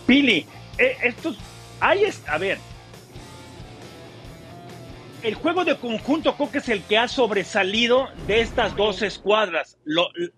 Pili, 0.06 0.46
eh, 0.78 0.96
estos, 1.02 1.36
hay, 1.80 2.04
a 2.26 2.38
ver, 2.38 2.58
el 5.22 5.34
juego 5.34 5.64
de 5.64 5.76
conjunto 5.76 6.34
creo 6.36 6.50
que 6.50 6.58
es 6.58 6.68
el 6.68 6.82
que 6.82 6.98
ha 6.98 7.06
sobresalido 7.06 8.08
de 8.26 8.40
estas 8.40 8.74
dos 8.76 9.02
escuadras. 9.02 9.78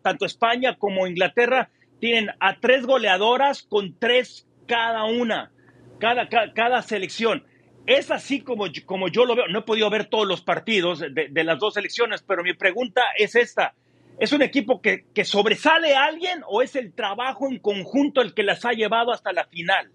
tanto 0.02 0.26
España 0.26 0.76
como 0.76 1.06
Inglaterra 1.06 1.70
tienen 2.00 2.30
a 2.38 2.60
tres 2.60 2.84
goleadoras 2.84 3.62
con 3.62 3.98
tres 3.98 4.46
cada 4.66 5.04
una, 5.04 5.52
cada, 5.98 6.28
cada, 6.28 6.82
selección. 6.82 7.44
Es 7.86 8.10
así 8.10 8.40
como, 8.40 8.66
como 8.84 9.08
yo 9.08 9.24
lo 9.24 9.36
veo. 9.36 9.48
No 9.48 9.60
he 9.60 9.62
podido 9.62 9.88
ver 9.88 10.06
todos 10.06 10.26
los 10.26 10.42
partidos 10.42 11.00
de, 11.00 11.44
las 11.44 11.58
dos 11.58 11.74
selecciones, 11.74 12.22
pero 12.22 12.42
mi 12.42 12.52
pregunta 12.52 13.02
es 13.16 13.34
esta. 13.36 13.74
¿Es 14.18 14.32
un 14.32 14.42
equipo 14.42 14.80
que, 14.80 15.06
que 15.14 15.24
sobresale 15.24 15.94
a 15.94 16.04
alguien 16.04 16.42
o 16.46 16.62
es 16.62 16.76
el 16.76 16.92
trabajo 16.92 17.48
en 17.50 17.58
conjunto 17.58 18.20
el 18.20 18.32
que 18.32 18.42
las 18.42 18.64
ha 18.64 18.72
llevado 18.72 19.12
hasta 19.12 19.32
la 19.32 19.44
final? 19.46 19.90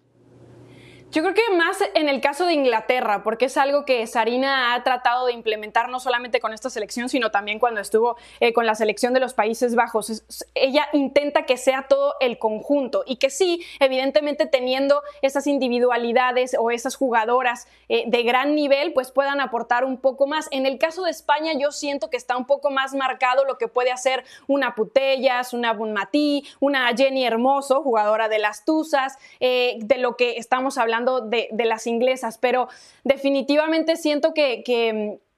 Yo 1.12 1.24
creo 1.24 1.34
que 1.34 1.42
más 1.56 1.78
en 1.96 2.08
el 2.08 2.22
caso 2.22 2.46
de 2.46 2.54
Inglaterra, 2.54 3.24
porque 3.24 3.46
es 3.46 3.58
algo 3.58 3.84
que 3.84 4.06
Sarina 4.06 4.76
ha 4.76 4.84
tratado 4.84 5.26
de 5.26 5.34
implementar 5.34 5.90
no 5.90 6.00
solamente 6.00 6.40
con 6.40 6.54
esta 6.54 6.70
selección, 6.70 7.10
sino 7.10 7.32
también 7.32 7.58
cuando 7.58 7.82
estuvo 7.82 8.16
eh, 8.40 8.54
con 8.54 8.68
la 8.68 8.76
selección 8.76 9.16
de 9.16 9.20
los 9.20 9.34
Países 9.34 9.74
Bajos. 9.74 10.24
ella 10.54 10.88
intenta 10.94 11.48
que 11.48 11.58
sea 11.58 11.88
todo 11.90 12.14
el 12.20 12.38
conjunto 12.38 13.04
y 13.08 13.16
que 13.16 13.32
sí, 13.32 13.66
evidentemente 13.80 14.46
teniendo 14.46 15.02
esas 15.24 15.48
individualidades 15.48 16.56
o 16.60 16.70
esas 16.70 16.96
jugadoras 16.96 17.68
eh, 17.88 18.04
de 18.06 18.22
gran 18.22 18.54
nivel, 18.54 18.94
pues 18.94 19.12
puedan 19.12 19.42
aportar 19.42 19.86
un 19.86 19.98
poco 19.98 20.28
más. 20.28 20.48
En 20.52 20.68
el 20.68 20.78
caso 20.78 21.06
de 21.06 21.10
España, 21.10 21.54
yo 21.60 21.72
siento 21.72 22.12
que 22.12 22.18
está 22.18 22.38
un 22.38 22.46
poco 22.46 22.70
más 22.70 22.94
marcado 22.94 23.46
lo 23.46 23.58
que 23.58 23.68
puede 23.68 23.92
hacer 23.92 24.26
una 24.46 24.76
Putellas, 24.76 25.54
una 25.54 25.74
Bunmatí, 25.74 26.46
una 26.60 26.96
Jenny 26.96 27.26
Hermoso, 27.26 27.82
jugadora 27.82 28.30
de 28.30 28.38
las 28.38 28.64
Tuzas, 28.64 29.18
eh, 29.40 29.80
de 29.80 29.98
lo 29.98 30.16
que 30.16 30.38
estamos 30.38 30.78
hablando 30.78 30.99
de, 31.06 31.50
las 31.66 31.88
inglesas, 31.88 32.38
pero 32.38 32.68
definitivamente 33.04 33.96
siento 33.96 34.34
que, 34.34 35.20
mm, 35.20 35.30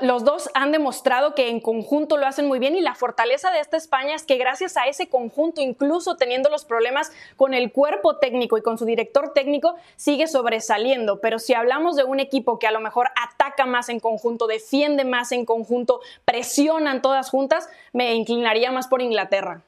los 0.00 0.24
dos 0.24 0.48
han 0.54 0.70
demostrado 0.70 1.34
que 1.34 1.48
en 1.48 1.58
conjunto 1.58 2.16
lo 2.16 2.26
hacen 2.26 2.46
muy 2.46 2.60
bien 2.60 2.76
y 2.76 2.80
la 2.80 2.94
fortaleza 2.94 3.50
de 3.50 3.58
esta 3.58 3.76
España 3.76 4.14
es 4.14 4.22
que 4.22 4.36
gracias 4.36 4.76
a 4.76 4.86
ese 4.86 5.08
conjunto, 5.08 5.60
incluso 5.60 6.16
teniendo 6.16 6.50
los 6.50 6.64
problemas 6.64 7.10
con 7.36 7.52
el 7.52 7.72
cuerpo 7.72 8.18
técnico 8.18 8.56
y 8.58 8.62
con 8.62 8.78
su 8.78 8.84
director 8.84 9.32
técnico, 9.32 9.74
sigue 9.96 10.28
sobresaliendo. 10.28 11.20
Pero 11.20 11.40
si 11.40 11.54
hablamos 11.54 11.96
de 11.96 12.04
un 12.04 12.20
equipo 12.20 12.60
que 12.60 12.68
a 12.68 12.70
lo 12.70 12.78
mejor 12.78 13.08
ataca 13.20 13.66
más 13.66 13.88
en 13.88 13.98
conjunto, 13.98 14.46
defiende 14.46 15.04
más 15.04 15.32
en 15.32 15.44
conjunto, 15.44 16.00
presionan 16.24 17.02
todas 17.02 17.28
juntas, 17.28 17.68
me 17.92 18.14
inclinaría 18.14 18.70
más 18.70 18.86
por 18.86 19.02
Inglaterra. 19.02 19.64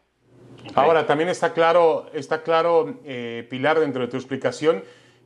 Ahora, 0.75 1.07
también 1.07 1.29
está 1.29 1.53
claro, 1.53 2.07
está 2.13 2.43
claro 2.43 2.99
eh, 3.05 3.47
Pilar, 3.49 3.81
dentro 3.81 4.03
de 4.03 4.09
tu 4.09 4.17
explicación, 4.17 4.83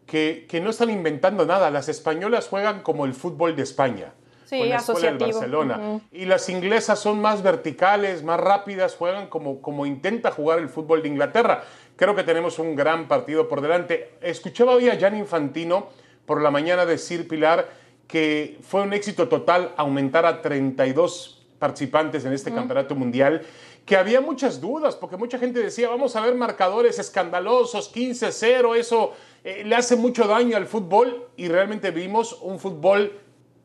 que, 0.07 0.61
no 0.63 0.71
están 0.71 0.91
inventando 0.91 1.47
nada. 1.47 1.71
Las 1.71 1.89
españolas 1.89 2.49
juegan 2.49 2.83
como 2.83 3.05
el 3.05 3.15
fútbol 3.15 3.57
de 3.57 3.63
España. 3.63 4.13
Sí, 4.45 4.65
la 4.65 4.77
escuela 4.77 5.13
del 5.13 5.19
Barcelona. 5.19 6.01
Y 6.11 6.27
las 6.27 6.49
inglesas 6.49 6.99
son 6.99 7.21
más 7.21 7.43
verticales, 7.43 8.23
más 8.23 8.39
rápidas, 8.39 8.95
juegan 8.97 9.29
como, 9.29 9.63
como 9.63 9.87
intenta 9.87 10.31
jugar 10.31 10.59
el 10.59 10.69
fútbol 10.69 11.03
de 11.03 11.09
Inglaterra. 11.09 11.65
Creo 11.97 12.15
que 12.15 12.23
tenemos 12.23 12.59
un 12.59 12.77
gran 12.77 13.09
partido 13.09 13.49
por 13.49 13.63
delante. 13.63 14.13
Escuchaba 14.21 14.73
hoy 14.73 14.91
a 14.91 14.99
Jan 14.99 15.17
Infantino 15.17 15.89
por 16.27 16.43
la 16.43 16.51
mañana 16.51 16.85
decir, 16.85 17.27
Pilar, 17.27 17.69
que 18.07 18.59
fue 18.63 18.83
un 18.83 18.93
éxito 18.93 19.29
total 19.29 19.73
aumentar 19.77 20.27
a 20.27 20.43
32 20.43 21.43
participantes 21.59 22.25
en 22.25 22.33
este 22.33 22.53
campeonato 22.53 22.95
mundial 22.97 23.43
que 23.85 23.97
había 23.97 24.21
muchas 24.21 24.61
dudas, 24.61 24.95
porque 24.97 25.17
mucha 25.17 25.39
gente 25.39 25.61
decía, 25.61 25.89
vamos 25.89 26.15
a 26.15 26.21
ver 26.21 26.35
marcadores 26.35 26.99
escandalosos, 26.99 27.93
15-0, 27.93 28.77
eso 28.77 29.13
eh, 29.45 29.65
le 29.65 29.75
hace 29.75 29.97
mucho 29.97 30.27
daño 30.27 30.57
al 30.57 30.67
fútbol 30.67 31.29
y 31.37 31.49
realmente 31.49 31.91
vimos 31.91 32.39
un 32.43 32.61
fútbol 32.61 33.19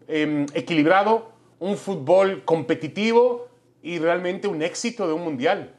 em, 0.07 0.45
equilibrado, 0.53 1.31
un 1.59 1.77
fútbol 1.77 2.43
competitivo 2.45 3.47
y 3.83 4.00
realmente 4.00 4.47
un 4.47 4.62
éxito 4.62 5.07
de 5.07 5.13
un 5.13 5.24
mundial. 5.24 5.77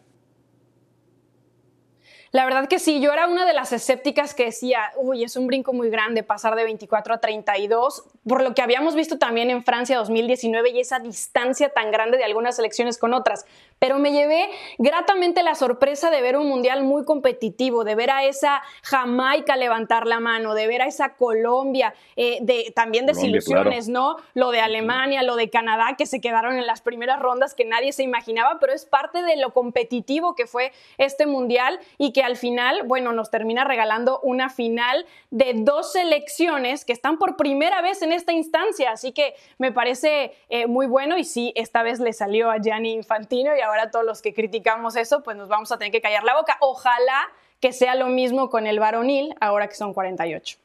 La 2.31 2.45
verdad 2.45 2.69
que 2.69 2.79
sí, 2.79 3.01
yo 3.01 3.11
era 3.11 3.27
una 3.27 3.47
de 3.47 3.55
las 3.55 3.73
escépticas 3.73 4.35
que 4.35 4.47
decía, 4.47 4.93
uy, 4.97 5.25
es 5.25 5.37
un 5.37 5.47
brinco 5.47 5.73
muy 5.73 5.89
grande 5.89 6.23
pasar 6.23 6.57
de 6.57 6.65
24 6.65 7.15
a 7.15 7.21
32, 7.21 8.05
por 8.29 8.43
lo 8.43 8.55
que 8.55 8.61
habíamos 8.61 8.95
visto 8.95 9.19
también 9.19 9.49
en 9.49 9.65
Francia 9.65 9.97
2019 9.97 10.71
y 10.71 10.81
esa 10.81 10.99
distancia 10.99 11.71
tan 11.71 11.91
grande 11.91 12.19
de 12.19 12.25
algunas 12.25 12.57
selecciones 12.57 12.99
con 12.99 13.15
otras. 13.15 13.47
Pero 13.79 13.99
me 13.99 14.13
llevé 14.13 14.49
gratamente 14.79 15.43
la 15.43 15.55
sorpresa 15.55 16.11
de 16.11 16.21
ver 16.21 16.37
un 16.37 16.49
mundial 16.49 16.83
muy 16.83 17.05
competitivo, 17.05 17.85
de 17.85 17.95
ver 17.95 18.11
a 18.11 18.25
esa 18.25 18.63
Jamaica 18.83 19.57
levantar 19.57 20.07
la 20.07 20.21
mano, 20.21 20.55
de 20.55 20.67
ver 20.67 20.83
a 20.83 20.87
esa 20.87 21.15
Colombia, 21.15 21.95
eh, 22.17 22.39
de, 22.43 22.73
también 22.75 23.07
desilusiones, 23.07 23.89
¿no? 23.89 24.17
Lo 24.35 24.51
de 24.51 24.61
Alemania, 24.61 25.23
lo 25.23 25.37
de 25.37 25.51
Canadá, 25.51 25.95
que 25.97 26.07
se 26.07 26.21
quedaron 26.21 26.59
en 26.59 26.67
las 26.67 26.81
primeras 26.81 27.21
rondas 27.21 27.55
que 27.55 27.65
nadie 27.65 27.93
se 27.93 28.03
imaginaba, 28.03 28.59
pero 28.61 28.73
es 28.73 28.85
parte 28.85 29.23
de 29.23 29.37
lo 29.37 29.53
competitivo 29.53 30.35
que 30.35 30.47
fue 30.47 30.73
este 30.97 31.27
mundial 31.27 31.79
y 31.99 32.13
que 32.13 32.23
al 32.23 32.37
final, 32.37 32.83
bueno, 32.85 33.13
nos 33.13 33.31
termina 33.31 33.65
regalando 33.65 34.21
una 34.23 34.51
final 34.51 35.07
de 35.31 35.53
dos 35.55 35.93
selecciones 35.93 36.85
que 36.85 36.93
están 36.93 37.19
por 37.19 37.37
primera 37.37 37.83
vez 37.83 38.03
en 38.03 38.13
esta 38.13 38.33
instancia. 38.33 38.91
Así 38.91 39.13
que 39.13 39.35
me 39.59 39.73
parece 39.73 40.33
eh, 40.49 40.67
muy 40.67 40.87
bueno 40.87 41.19
y 41.19 41.25
sí, 41.25 41.53
esta 41.55 41.83
vez 41.83 42.01
le 42.01 42.13
salió 42.13 42.51
a 42.51 42.59
Gianni 42.59 42.93
Infantino 42.93 43.57
y 43.57 43.61
ahora 43.69 43.91
todos 43.91 44.05
los 44.05 44.23
que 44.23 44.35
criticamos 44.35 44.97
eso, 44.97 45.23
pues 45.23 45.37
nos 45.37 45.49
vamos 45.49 45.71
a 45.73 45.79
tener 45.79 45.93
que 45.93 46.01
callar 46.01 46.25
la 46.25 46.35
boca. 46.35 46.57
Ojalá 46.61 47.29
que 47.61 47.73
sea 47.73 47.95
lo 47.95 48.09
mismo 48.09 48.51
con 48.51 48.67
el 48.67 48.79
varonil, 48.79 49.35
ahora 49.41 49.69
que 49.69 49.75
son 49.75 49.95
48. 49.95 50.59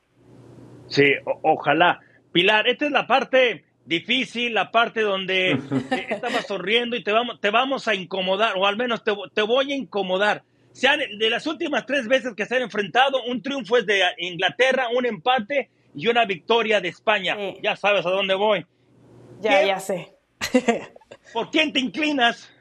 Sí, 0.88 1.14
ojalá. 1.42 2.00
Pilar, 2.32 2.68
esta 2.68 2.86
es 2.86 2.92
la 2.92 3.08
parte 3.08 3.64
difícil, 3.86 4.54
la 4.54 4.72
parte 4.72 5.02
donde 5.02 5.52
estabas 6.10 6.48
sonriendo 6.48 6.96
y 6.96 7.04
te 7.04 7.12
vamos, 7.12 7.40
te 7.40 7.50
vamos 7.50 7.88
a 7.88 7.96
incomodar, 7.96 8.54
o 8.58 8.66
al 8.66 8.78
menos 8.78 9.04
te, 9.04 9.14
te 9.34 9.42
voy 9.42 9.72
a 9.72 9.76
incomodar 9.76 10.44
de 10.82 11.30
las 11.30 11.46
últimas 11.46 11.86
tres 11.86 12.08
veces 12.08 12.34
que 12.36 12.46
se 12.46 12.56
han 12.56 12.64
enfrentado, 12.64 13.24
un 13.24 13.42
triunfo 13.42 13.78
es 13.78 13.86
de 13.86 14.02
Inglaterra, 14.18 14.88
un 14.96 15.06
empate 15.06 15.70
y 15.96 16.08
una 16.08 16.26
victoria 16.26 16.82
de 16.82 16.90
España. 16.90 17.38
Ya 17.62 17.76
sabes 17.76 18.06
a 18.06 18.10
dónde 18.10 18.34
voy. 18.34 18.66
Ya, 19.40 19.64
ya 19.64 19.80
sé. 19.80 20.16
¿Por 21.34 21.52
quién 21.52 21.72
te 21.72 21.80
inclinas? 21.80 22.52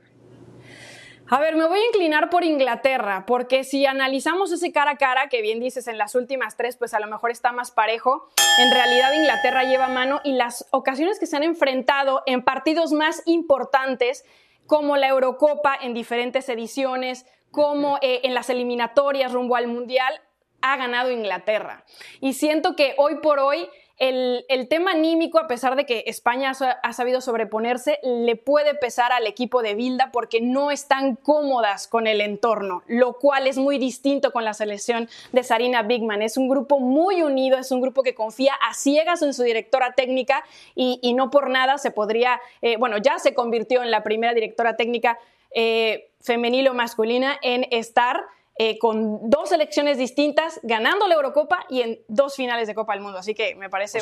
A 1.33 1.41
ver, 1.41 1.57
me 1.57 1.67
voy 1.67 1.79
a 1.79 1.87
inclinar 1.87 2.29
por 2.29 2.45
Inglaterra, 2.45 3.25
porque 3.27 3.65
si 3.65 3.87
analizamos 3.87 4.53
ese 4.53 4.71
cara 4.71 4.91
a 4.91 4.97
cara, 4.99 5.31
que 5.31 5.41
bien 5.41 5.61
dices 5.61 5.89
en 5.89 5.97
las 5.97 6.15
últimas 6.15 6.59
tres, 6.59 6.77
pues 6.77 6.93
a 6.93 7.01
lo 7.01 7.07
mejor 7.07 7.31
está 7.31 7.53
más 7.53 7.71
parejo, 7.71 8.29
en 8.59 8.71
realidad 8.71 9.15
Inglaterra 9.15 9.65
lleva 9.65 9.89
mano 9.89 10.21
y 10.25 10.33
las 10.33 10.67
ocasiones 10.73 11.19
que 11.19 11.25
se 11.25 11.35
han 11.37 11.43
enfrentado 11.43 12.23
en 12.27 12.45
partidos 12.45 12.93
más 12.93 13.23
importantes, 13.25 14.27
como 14.67 14.99
la 14.99 15.09
Eurocopa 15.09 15.75
en 15.75 15.95
diferentes 15.95 16.51
ediciones, 16.51 17.25
como 17.51 17.97
eh, 18.03 18.21
en 18.25 18.35
las 18.35 18.51
eliminatorias 18.51 19.33
rumbo 19.33 19.57
al 19.57 19.69
Mundial 19.69 20.12
ha 20.61 20.77
ganado 20.77 21.11
Inglaterra. 21.11 21.87
Y 22.21 22.35
siento 22.35 22.77
que 22.77 22.95
hoy 22.99 23.21
por 23.23 23.39
hoy 23.39 23.71
el, 23.99 24.69
tema 24.69 24.93
anímico, 24.93 25.39
a 25.39 25.47
pesar 25.47 25.77
de 25.77 25.87
que 25.87 26.05
España 26.07 26.53
ha 26.83 26.93
sabido 26.93 27.21
sobreponerse, 27.21 27.99
le 28.03 28.37
puede 28.37 28.75
pesar 28.75 29.13
al 29.13 29.27
equipo 29.27 29.63
de 29.63 29.75
Bilda 29.75 30.11
porque 30.13 30.41
no 30.41 30.71
están 30.71 31.17
cómodas 31.17 31.87
con 31.87 32.07
el 32.07 32.21
entorno, 32.21 32.83
lo 32.87 33.15
cual 33.15 33.47
es 33.47 33.59
muy 33.59 33.79
distinto 33.79 34.33
con 34.33 34.45
la 34.45 34.55
selección 34.55 35.09
de 35.33 35.43
Sarina 35.43 35.83
Bigman. 35.83 36.23
Es 36.23 36.37
un 36.37 36.49
grupo 36.49 36.81
muy 36.81 37.23
unido, 37.23 37.59
es 37.59 37.71
un 37.71 37.81
grupo 37.81 38.03
que 38.03 38.15
confía 38.15 38.55
a 38.55 38.75
ciegas 38.75 39.23
en 39.23 39.35
su 39.35 39.43
directora 39.43 39.93
técnica 39.93 40.45
y, 40.75 41.13
no 41.15 41.31
por 41.31 41.51
nada 41.51 41.79
se 41.79 41.91
podría, 41.91 42.41
eh, 42.63 42.77
bueno, 42.79 42.97
ya 42.99 43.19
se 43.19 43.35
convirtió 43.35 43.83
en 43.83 43.91
la 43.91 44.03
primera 44.03 44.35
directora 44.35 44.77
técnica 44.77 45.19
eh, 45.55 46.11
femenil 46.21 46.69
o 46.69 46.75
masculina 46.75 47.39
en 47.43 47.67
estar 47.71 48.23
eh, 48.64 48.78
con 48.78 49.28
dos 49.28 49.49
selecciones 49.49 49.99
distintas, 49.99 50.61
ganando 50.62 51.09
la 51.09 51.14
Eurocopa 51.14 51.66
y 51.69 51.81
en 51.81 51.99
dos 52.07 52.37
finales 52.37 52.69
de 52.69 52.76
Copa 52.76 52.92
del 52.92 53.02
Mundo. 53.02 53.19
Así 53.19 53.35
que 53.35 53.57
me 53.57 53.69
parece 53.69 53.99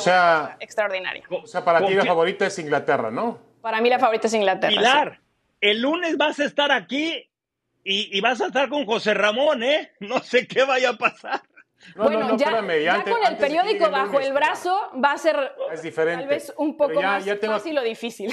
extraordinario. 0.59 1.23
O 1.31 1.47
sea, 1.47 1.65
para 1.65 1.83
ti 1.83 1.95
la 1.95 2.05
favorita 2.05 2.45
es 2.45 2.59
Inglaterra, 2.59 3.09
¿no? 3.09 3.39
Para 3.61 3.81
mí 3.81 3.89
la 3.89 3.97
favorita 3.97 4.27
es 4.27 4.35
Inglaterra. 4.35 4.69
Pilar, 4.71 5.19
el 5.61 5.81
lunes 5.81 6.15
vas 6.15 6.39
a 6.39 6.45
estar 6.45 6.71
aquí 6.71 7.27
y, 7.83 8.21
vas 8.21 8.39
a 8.39 8.47
estar 8.47 8.69
con 8.69 8.85
José 8.85 9.15
Ramón, 9.15 9.63
¿eh? 9.63 9.93
No 9.99 10.19
sé 10.19 10.45
qué 10.45 10.63
vaya 10.63 10.89
a 10.89 10.93
pasar. 10.93 11.41
bueno, 11.95 12.37
ya, 12.37 13.03
con 13.03 13.25
el 13.27 13.37
periódico 13.37 13.89
bajo 13.89 14.19
el 14.19 14.31
brazo 14.31 14.91
va 15.03 15.13
a 15.13 15.17
ser 15.17 15.53
es 15.73 15.81
diferente. 15.81 16.21
tal 16.21 16.29
vez 16.29 16.53
un 16.57 16.77
poco 16.77 17.01
más 17.01 17.25
fácil 17.25 17.79
o 17.79 17.81
difícil. 17.81 18.31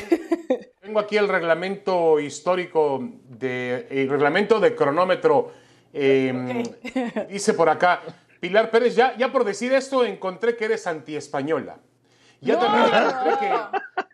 Tengo 0.83 1.01
aquí 1.01 1.17
el 1.17 1.27
reglamento 1.27 2.21
histórico, 2.21 3.01
de, 3.01 3.87
el 3.89 4.11
reglamento 4.11 4.61
de 4.61 4.75
cronómetro. 4.75 5.67
Em, 5.93 6.63
dice 7.29 7.55
por 7.55 7.69
acá, 7.69 8.03
Pilar 8.41 8.71
Pérez, 8.71 8.95
ya, 8.95 9.17
ya 9.17 9.33
por 9.33 9.45
decir 9.45 9.73
esto 9.73 10.05
encontré 10.05 10.57
que 10.57 10.67
eres 10.67 10.87
antiespañola. 10.87 11.79
Ya 12.41 12.59
también 12.59 12.87
encontré 12.87 13.33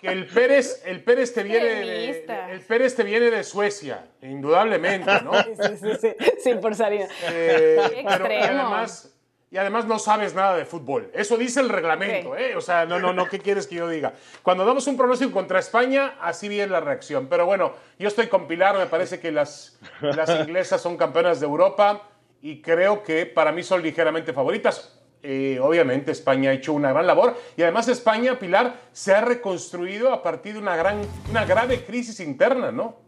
que, 0.01 0.09
el 0.09 0.27
Pérez, 0.27 0.83
el 0.87 1.03
Pérez 1.03 1.35
te 1.35 1.43
viene 1.43 1.65
de, 1.65 2.25
el 2.53 2.61
Pérez 2.61 2.95
te 2.95 3.03
viene 3.03 3.31
de 3.31 3.45
Suecia, 3.45 4.07
indudablemente, 4.23 5.11
¿no? 5.23 5.33
Sí, 5.45 5.77
sí, 5.81 5.91
sí, 6.01 6.17
sí, 6.43 6.55
por 6.55 6.75
salir. 6.75 7.07
Eh, 7.29 8.05
pero, 8.09 8.25
además, 8.25 9.14
y 9.55 9.57
además 9.57 9.87
no 9.87 10.01
sabes 10.01 10.35
nada 10.35 10.57
de 10.57 10.65
fútbol. 10.65 11.13
Eso 11.15 11.37
dice 11.37 11.61
el 11.61 11.69
reglamento, 11.69 12.37
¿eh? 12.37 12.57
O 12.57 12.61
sea, 12.61 12.87
no, 12.87 12.99
no, 12.99 13.13
no, 13.13 13.29
¿qué 13.29 13.39
quieres 13.39 13.69
que 13.69 13.77
yo 13.77 13.89
diga? 13.89 14.13
Cuando 14.43 14.65
damos 14.65 14.85
un 14.89 14.97
pronóstico 14.97 15.31
contra 15.31 15.61
España, 15.61 16.17
así 16.21 16.49
viene 16.49 16.73
la 16.73 16.81
reacción. 16.81 17.29
Pero 17.29 17.47
bueno, 17.47 17.73
yo 17.97 18.09
estoy 18.09 18.27
con 18.27 18.49
Pilar, 18.49 18.77
me 18.77 18.87
parece 18.87 19.21
que 19.21 19.31
las, 19.31 19.79
las 20.01 20.29
inglesas 20.41 20.81
son 20.81 20.97
campeonas 20.97 21.39
de 21.39 21.47
Europa 21.47 22.03
y 22.43 22.61
creo 22.63 23.05
que 23.05 23.27
para 23.27 23.53
mí 23.53 23.63
son 23.63 23.81
ligeramente 23.81 24.33
favoritas. 24.33 25.01
Eh, 25.23 25.61
obviamente 25.63 26.11
España 26.11 26.51
ha 26.51 26.55
hecho 26.55 26.73
una 26.73 26.93
gran 26.93 27.07
labor 27.07 27.37
y 27.57 27.63
además 27.63 27.87
España, 27.87 28.41
Pilar, 28.41 28.75
se 28.91 29.15
ha 29.15 29.21
reconstruido 29.21 30.13
a 30.13 30.21
partir 30.21 30.55
de 30.55 30.59
una, 30.59 30.75
gran, 30.75 31.01
una 31.31 31.45
grave 31.45 31.85
crisis 31.85 32.19
interna, 32.19 32.73
¿no? 32.73 33.04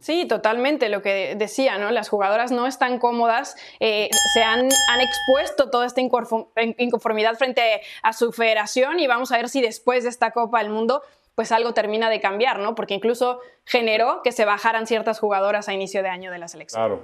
Sí, 0.00 0.26
totalmente, 0.26 0.88
lo 0.88 1.02
que 1.02 1.34
decía, 1.36 1.76
¿no? 1.76 1.90
Las 1.90 2.08
jugadoras 2.08 2.50
no 2.50 2.66
están 2.66 2.98
cómodas, 2.98 3.54
eh, 3.80 4.08
se 4.32 4.42
han, 4.42 4.60
han, 4.60 5.00
expuesto 5.00 5.68
toda 5.68 5.84
esta 5.84 6.00
inconformidad 6.00 7.36
frente 7.36 7.82
a 8.02 8.14
su 8.14 8.32
federación 8.32 8.98
y 8.98 9.06
vamos 9.06 9.30
a 9.30 9.36
ver 9.36 9.50
si 9.50 9.60
después 9.60 10.04
de 10.04 10.08
esta 10.08 10.30
Copa 10.30 10.62
del 10.62 10.70
Mundo 10.70 11.02
pues 11.34 11.52
algo 11.52 11.74
termina 11.74 12.10
de 12.10 12.20
cambiar, 12.20 12.58
¿no? 12.58 12.74
Porque 12.74 12.94
incluso 12.94 13.40
generó 13.64 14.22
que 14.22 14.32
se 14.32 14.44
bajaran 14.44 14.86
ciertas 14.86 15.20
jugadoras 15.20 15.68
a 15.68 15.74
inicio 15.74 16.02
de 16.02 16.08
año 16.08 16.30
de 16.30 16.38
la 16.38 16.48
selección. 16.48 16.80
Claro. 16.82 17.02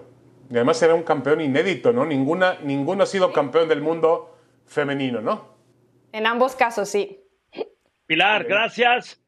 Y 0.50 0.54
además 0.54 0.80
era 0.82 0.94
un 0.94 1.02
campeón 1.02 1.40
inédito, 1.40 1.92
¿no? 1.92 2.04
Ninguna, 2.06 2.58
ninguno 2.62 3.02
ha 3.02 3.06
sido 3.06 3.32
campeón 3.32 3.68
del 3.68 3.82
mundo 3.82 4.36
femenino, 4.66 5.20
¿no? 5.20 5.56
En 6.12 6.26
ambos 6.26 6.54
casos, 6.54 6.88
sí. 6.88 7.22
Pilar, 8.06 8.44
gracias. 8.44 9.20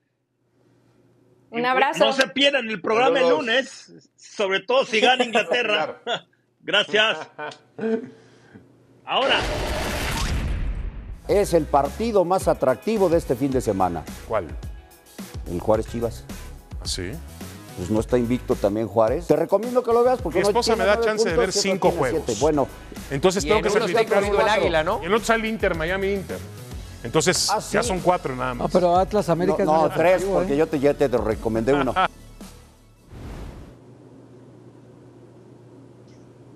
Un 1.50 1.66
abrazo. 1.66 2.04
No 2.04 2.12
se 2.12 2.28
pierdan 2.28 2.68
el 2.68 2.80
programa 2.80 3.20
el 3.20 3.30
lunes, 3.30 3.92
sobre 4.16 4.60
todo 4.60 4.84
si 4.84 5.00
gana 5.00 5.24
Inglaterra. 5.24 6.00
gracias. 6.60 7.18
Ahora. 9.04 9.40
Es 11.26 11.52
el 11.52 11.64
partido 11.64 12.24
más 12.24 12.48
atractivo 12.48 13.08
de 13.08 13.18
este 13.18 13.34
fin 13.36 13.50
de 13.50 13.60
semana. 13.60 14.02
¿Cuál? 14.26 14.48
El 15.50 15.60
Juárez 15.60 15.86
Chivas. 15.88 16.24
¿Ah, 16.80 16.86
sí? 16.86 17.10
Pues 17.76 17.90
no 17.90 18.00
está 18.00 18.18
invicto 18.18 18.54
también 18.54 18.88
Juárez. 18.88 19.26
Te 19.26 19.36
recomiendo 19.36 19.82
que 19.82 19.92
lo 19.92 20.02
veas 20.02 20.20
porque 20.20 20.40
mi 20.40 20.46
esposa 20.46 20.74
me 20.74 20.84
da 20.84 21.00
chance 21.00 21.28
de 21.28 21.36
ver 21.36 21.52
cinco 21.52 21.90
juegos. 21.90 22.40
Bueno, 22.40 22.66
entonces 23.10 23.44
tengo 23.44 23.62
que 23.62 23.70
certificar 23.70 24.24
el 24.24 24.40
águila, 24.40 24.82
¿no? 24.82 25.00
Y 25.02 25.06
en 25.06 25.12
otro 25.12 25.24
sale 25.24 25.48
Inter, 25.48 25.76
Miami 25.76 26.12
Inter. 26.12 26.38
Entonces 27.02 27.48
Ah, 27.50 27.60
ya 27.70 27.82
son 27.82 28.00
cuatro 28.00 28.34
nada 28.34 28.54
más. 28.54 28.68
No, 28.68 28.72
pero 28.80 28.96
Atlas 28.96 29.28
América 29.28 29.64
no, 29.64 29.86
es 29.86 29.90
no, 29.90 29.96
tres, 29.96 30.24
porque 30.24 30.54
¿eh? 30.54 30.56
yo 30.56 30.66
te, 30.66 30.80
ya 30.80 30.94
te 30.94 31.08
recomendé 31.08 31.72
uno. 31.72 31.94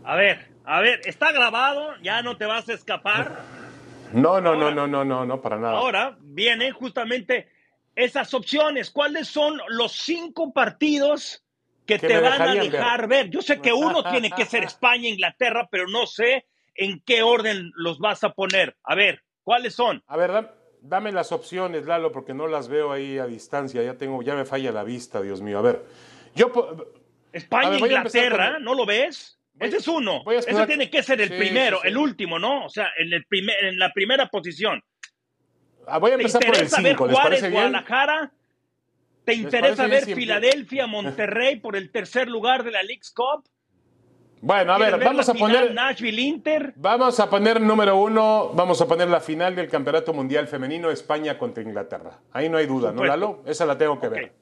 A 0.04 0.16
ver, 0.16 0.52
a 0.64 0.80
ver, 0.80 1.00
está 1.04 1.32
grabado, 1.32 1.94
ya 2.02 2.22
no 2.22 2.37
te 2.37 2.44
vas 2.44 2.68
a 2.68 2.75
escapar. 2.75 3.40
No, 4.12 4.40
no, 4.40 4.54
no, 4.54 4.70
no, 4.70 4.87
no, 4.87 5.04
no, 5.04 5.25
no, 5.25 5.40
para 5.40 5.58
nada. 5.58 5.78
Ahora 5.78 6.16
vienen 6.20 6.72
justamente 6.72 7.49
esas 7.94 8.34
opciones. 8.34 8.90
¿Cuáles 8.90 9.28
son 9.28 9.61
los 9.68 9.92
cinco 9.92 10.52
partidos 10.52 11.44
que, 11.87 11.99
Que 11.99 12.08
te 12.08 12.20
van 12.20 12.42
a 12.42 12.54
dejar 12.54 13.08
ver? 13.08 13.30
Yo 13.30 13.42
sé 13.42 13.61
que 13.61 13.72
uno 13.72 14.02
tiene 14.11 14.30
que 14.30 14.44
ser 14.44 14.64
España, 14.64 15.08
Inglaterra, 15.08 15.68
pero 15.70 15.87
no 15.88 16.06
sé 16.06 16.46
en 16.75 17.00
qué 17.06 17.22
orden 17.22 17.70
los 17.75 17.99
vas 17.99 18.22
a 18.25 18.32
poner. 18.32 18.76
A 18.84 18.94
ver, 18.94 19.22
¿cuáles 19.44 19.75
son? 19.75 20.02
A 20.06 20.16
ver, 20.16 20.32
da- 20.32 20.54
dame 20.80 21.12
las 21.12 21.32
opciones, 21.32 21.87
Lalo, 21.87 22.12
porque 22.12 22.34
no 22.34 22.46
las 22.46 22.68
veo 22.68 22.92
ahí 22.92 23.18
a 23.18 23.26
distancia. 23.26 23.82
Ya 23.82 23.94
tengo, 23.94 24.22
ya 24.22 24.34
me 24.34 24.44
falla 24.44 24.72
la 24.72 24.84
vista, 24.84 25.20
Dios 25.20 25.40
mío. 25.40 25.58
A 25.58 25.62
ver, 25.62 25.84
yo 26.34 26.50
España, 27.33 27.70
ver, 27.70 27.81
Inglaterra, 27.81 28.55
con- 28.55 28.64
¿no 28.64 28.74
lo 28.74 28.87
ves? 28.87 29.38
Voy- 29.55 29.68
Ese 29.68 29.76
es 29.78 29.88
uno. 29.88 30.22
Ese 30.31 30.66
tiene 30.66 30.88
que 30.90 31.02
ser 31.02 31.20
el 31.20 31.28
Sí, 31.28 31.35
primero, 31.37 31.76
sí, 31.78 31.83
sí. 31.83 31.88
el 31.88 31.96
último, 31.98 32.38
¿no? 32.38 32.64
O 32.64 32.68
sea, 32.68 32.88
en, 32.98 33.12
el 33.12 33.24
primer, 33.26 33.57
en 33.64 33.78
la 33.78 33.92
primera 33.92 34.28
posición. 34.28 34.83
ah, 35.87 35.98
voy 35.98 36.12
a 36.12 36.16
¿Te 36.16 36.22
empezar 36.22 36.40
por 36.40 36.48
el 36.57 36.62
interesa 36.62 36.81
ver 36.83 36.92
5, 36.92 37.07
¿les 37.07 37.14
Juárez, 37.14 37.28
parece 37.40 37.48
bien? 37.48 37.62
Guadalajara? 37.62 38.33
¿Te 39.24 39.35
interesa 39.35 39.87
ver 39.87 40.05
Filadelfia, 40.05 40.87
Monterrey 40.88 41.57
por 41.61 41.76
el 41.76 41.90
tercer 41.92 42.28
lugar 42.28 42.64
de 42.64 42.70
la 42.72 42.83
League's 42.83 43.12
Cup? 43.12 43.44
Bueno, 44.42 44.72
a 44.72 44.78
ver, 44.78 44.88
¿Quieres 44.88 45.07
vamos 45.07 45.28
a 45.28 45.35
poner... 45.35 45.72
Nashville 45.72 46.20
Inter. 46.20 46.72
Vamos 46.74 47.20
a 47.20 47.31
poner 47.31 47.61
número 47.61 47.96
uno, 47.96 48.50
vamos 48.52 48.81
a 48.81 48.88
poner 48.88 49.09
la 49.09 49.20
final 49.20 49.55
del 49.55 49.68
Campeonato 49.68 50.12
Mundial 50.12 50.48
Femenino 50.48 50.90
España 50.90 51.38
contra 51.38 51.62
Inglaterra. 51.62 52.18
Ahí 52.33 52.48
no 52.48 52.59
hay 52.59 52.66
duda, 52.66 52.90
¿no. 52.90 53.05
Lalo? 53.05 53.44
Esa 53.46 53.64
la 53.66 53.78
tengo 53.78 54.00
que 54.00 54.09
ver. 54.09 54.33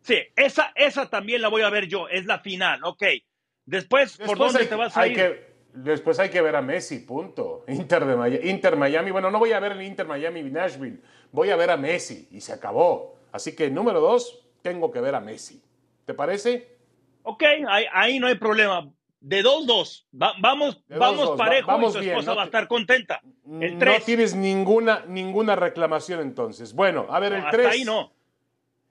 Sí, 0.00 0.16
esa, 0.36 0.70
esa 0.76 1.10
también 1.10 1.42
la 1.42 1.48
voy 1.48 1.62
a 1.62 1.70
ver 1.70 1.88
yo, 1.88 2.08
es 2.08 2.24
la 2.24 2.38
final, 2.38 2.84
ok. 2.84 3.02
Después, 3.66 4.16
¿por 4.16 4.38
dónde 4.38 4.60
hay, 4.60 4.66
te 4.66 4.76
vas 4.76 4.96
a 4.96 5.08
ir? 5.08 5.16
que, 5.16 5.54
después 5.74 6.20
hay 6.20 6.28
que 6.28 6.40
ver 6.40 6.54
a 6.54 6.62
Messi, 6.62 7.00
punto. 7.00 7.64
Inter, 7.66 8.04
de 8.04 8.14
Miami, 8.14 8.48
Inter 8.48 8.76
Miami. 8.76 9.10
Bueno, 9.10 9.28
no 9.32 9.40
voy 9.40 9.50
a 9.50 9.58
ver 9.58 9.72
el 9.72 9.82
Inter 9.82 10.06
Miami 10.06 10.42
Nashville. 10.44 11.00
Voy 11.32 11.50
a 11.50 11.56
ver 11.56 11.70
a 11.70 11.76
Messi 11.76 12.28
y 12.30 12.40
se 12.40 12.52
acabó. 12.52 13.16
Así 13.32 13.56
que 13.56 13.68
número 13.70 13.98
dos, 13.98 14.46
tengo 14.62 14.92
que 14.92 15.00
ver 15.00 15.16
a 15.16 15.20
Messi. 15.20 15.60
¿Te 16.06 16.14
parece? 16.14 16.76
Ok, 17.24 17.42
ahí, 17.68 17.86
ahí 17.92 18.20
no 18.20 18.28
hay 18.28 18.36
problema. 18.36 18.88
De 19.24 19.40
2-2, 19.44 20.04
Va- 20.20 20.34
vamos, 20.40 20.82
De 20.88 20.98
vamos 20.98 21.28
2-2, 21.28 21.32
va- 21.32 21.36
parejo 21.36 21.66
vamos 21.68 21.90
y 21.90 21.92
su 21.94 21.98
bien, 22.00 22.10
esposa 22.12 22.30
¿no? 22.32 22.36
va 22.36 22.42
a 22.42 22.46
estar 22.46 22.66
contenta. 22.66 23.20
El 23.60 23.74
No 23.74 23.78
3, 23.78 24.04
tienes 24.04 24.34
ninguna, 24.34 25.04
ninguna 25.06 25.54
reclamación 25.54 26.20
entonces. 26.20 26.74
Bueno, 26.74 27.06
a 27.08 27.20
ver, 27.20 27.32
el 27.34 27.38
hasta 27.38 27.50
3. 27.52 27.66
ahí 27.68 27.84
no. 27.84 28.12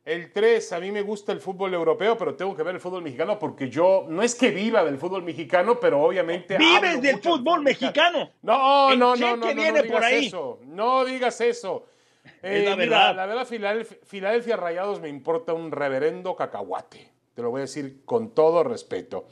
El 0.05 0.31
3, 0.31 0.71
a 0.73 0.79
mí 0.79 0.89
me 0.91 1.01
gusta 1.01 1.31
el 1.33 1.41
fútbol 1.41 1.73
europeo, 1.73 2.17
pero 2.17 2.33
tengo 2.35 2.55
que 2.55 2.63
ver 2.63 2.73
el 2.75 2.81
fútbol 2.81 3.03
mexicano 3.03 3.37
porque 3.37 3.69
yo 3.69 4.05
no 4.09 4.23
es 4.23 4.33
que 4.33 4.49
viva 4.49 4.83
del 4.83 4.97
fútbol 4.97 5.21
mexicano, 5.21 5.79
pero 5.79 6.01
obviamente. 6.01 6.57
Vives 6.57 7.01
del 7.01 7.19
fútbol 7.19 7.61
mexicano. 7.61 8.31
No, 8.41 8.95
no, 8.95 9.15
no, 9.15 9.35
no, 9.35 9.37
no, 9.37 9.45
viene 9.53 9.69
no 9.71 9.75
por 9.75 9.83
digas 9.83 10.03
ahí. 10.05 10.25
eso. 10.27 10.59
No 10.65 11.03
digas 11.05 11.41
eso. 11.41 11.85
Es 12.41 12.63
la 12.65 12.75
mira, 12.75 12.89
verdad. 12.89 13.15
la 13.15 13.25
verdad, 13.27 13.45
Filadelfia, 13.45 13.97
Filadelfia 14.03 14.55
Rayados 14.55 15.01
me 15.01 15.09
importa 15.09 15.53
un 15.53 15.71
reverendo 15.71 16.35
cacahuate. 16.35 17.09
Te 17.35 17.41
lo 17.41 17.49
voy 17.51 17.59
a 17.59 17.61
decir 17.63 18.01
con 18.05 18.31
todo 18.33 18.63
respeto. 18.63 19.27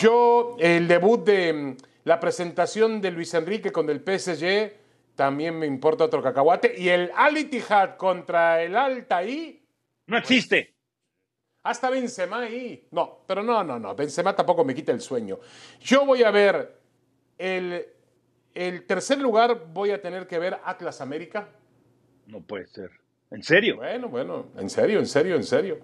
Yo, 0.00 0.56
el 0.58 0.86
debut 0.88 1.24
de 1.24 1.52
mm, 1.52 1.76
la 2.04 2.18
presentación 2.20 3.00
de 3.00 3.10
Luis 3.10 3.32
Enrique 3.34 3.72
con 3.72 3.88
el 3.90 4.00
PSG, 4.00 4.72
también 5.14 5.58
me 5.58 5.66
importa 5.66 6.04
otro 6.04 6.22
cacahuate. 6.22 6.74
Y 6.78 6.88
el 6.88 7.10
Al 7.14 7.36
Ittihad 7.36 7.96
contra 7.96 8.62
el 8.62 8.76
Altaí, 8.76 9.62
No 10.06 10.16
existe. 10.16 10.74
hasta 11.62 11.90
Benzema 11.90 12.40
ahí. 12.40 12.86
No, 12.90 13.18
pero 13.26 13.42
no, 13.42 13.62
no, 13.62 13.78
no. 13.78 13.94
Benzema 13.94 14.34
tampoco 14.34 14.64
me 14.64 14.74
quita 14.74 14.92
el 14.92 15.00
sueño. 15.00 15.38
Yo 15.80 16.06
voy 16.06 16.22
a 16.22 16.30
ver 16.30 16.78
el, 17.38 17.86
el 18.54 18.86
tercer 18.86 19.18
lugar, 19.18 19.66
voy 19.72 19.90
a 19.90 20.00
tener 20.00 20.26
que 20.26 20.38
ver 20.38 20.58
Atlas 20.64 21.00
América. 21.00 21.48
No 22.26 22.40
puede 22.40 22.66
ser. 22.66 22.90
¿En 23.30 23.42
serio? 23.42 23.76
Bueno, 23.76 24.08
bueno, 24.08 24.46
en 24.56 24.68
serio, 24.70 24.98
en 24.98 25.06
serio, 25.06 25.36
en 25.36 25.44
serio. 25.44 25.78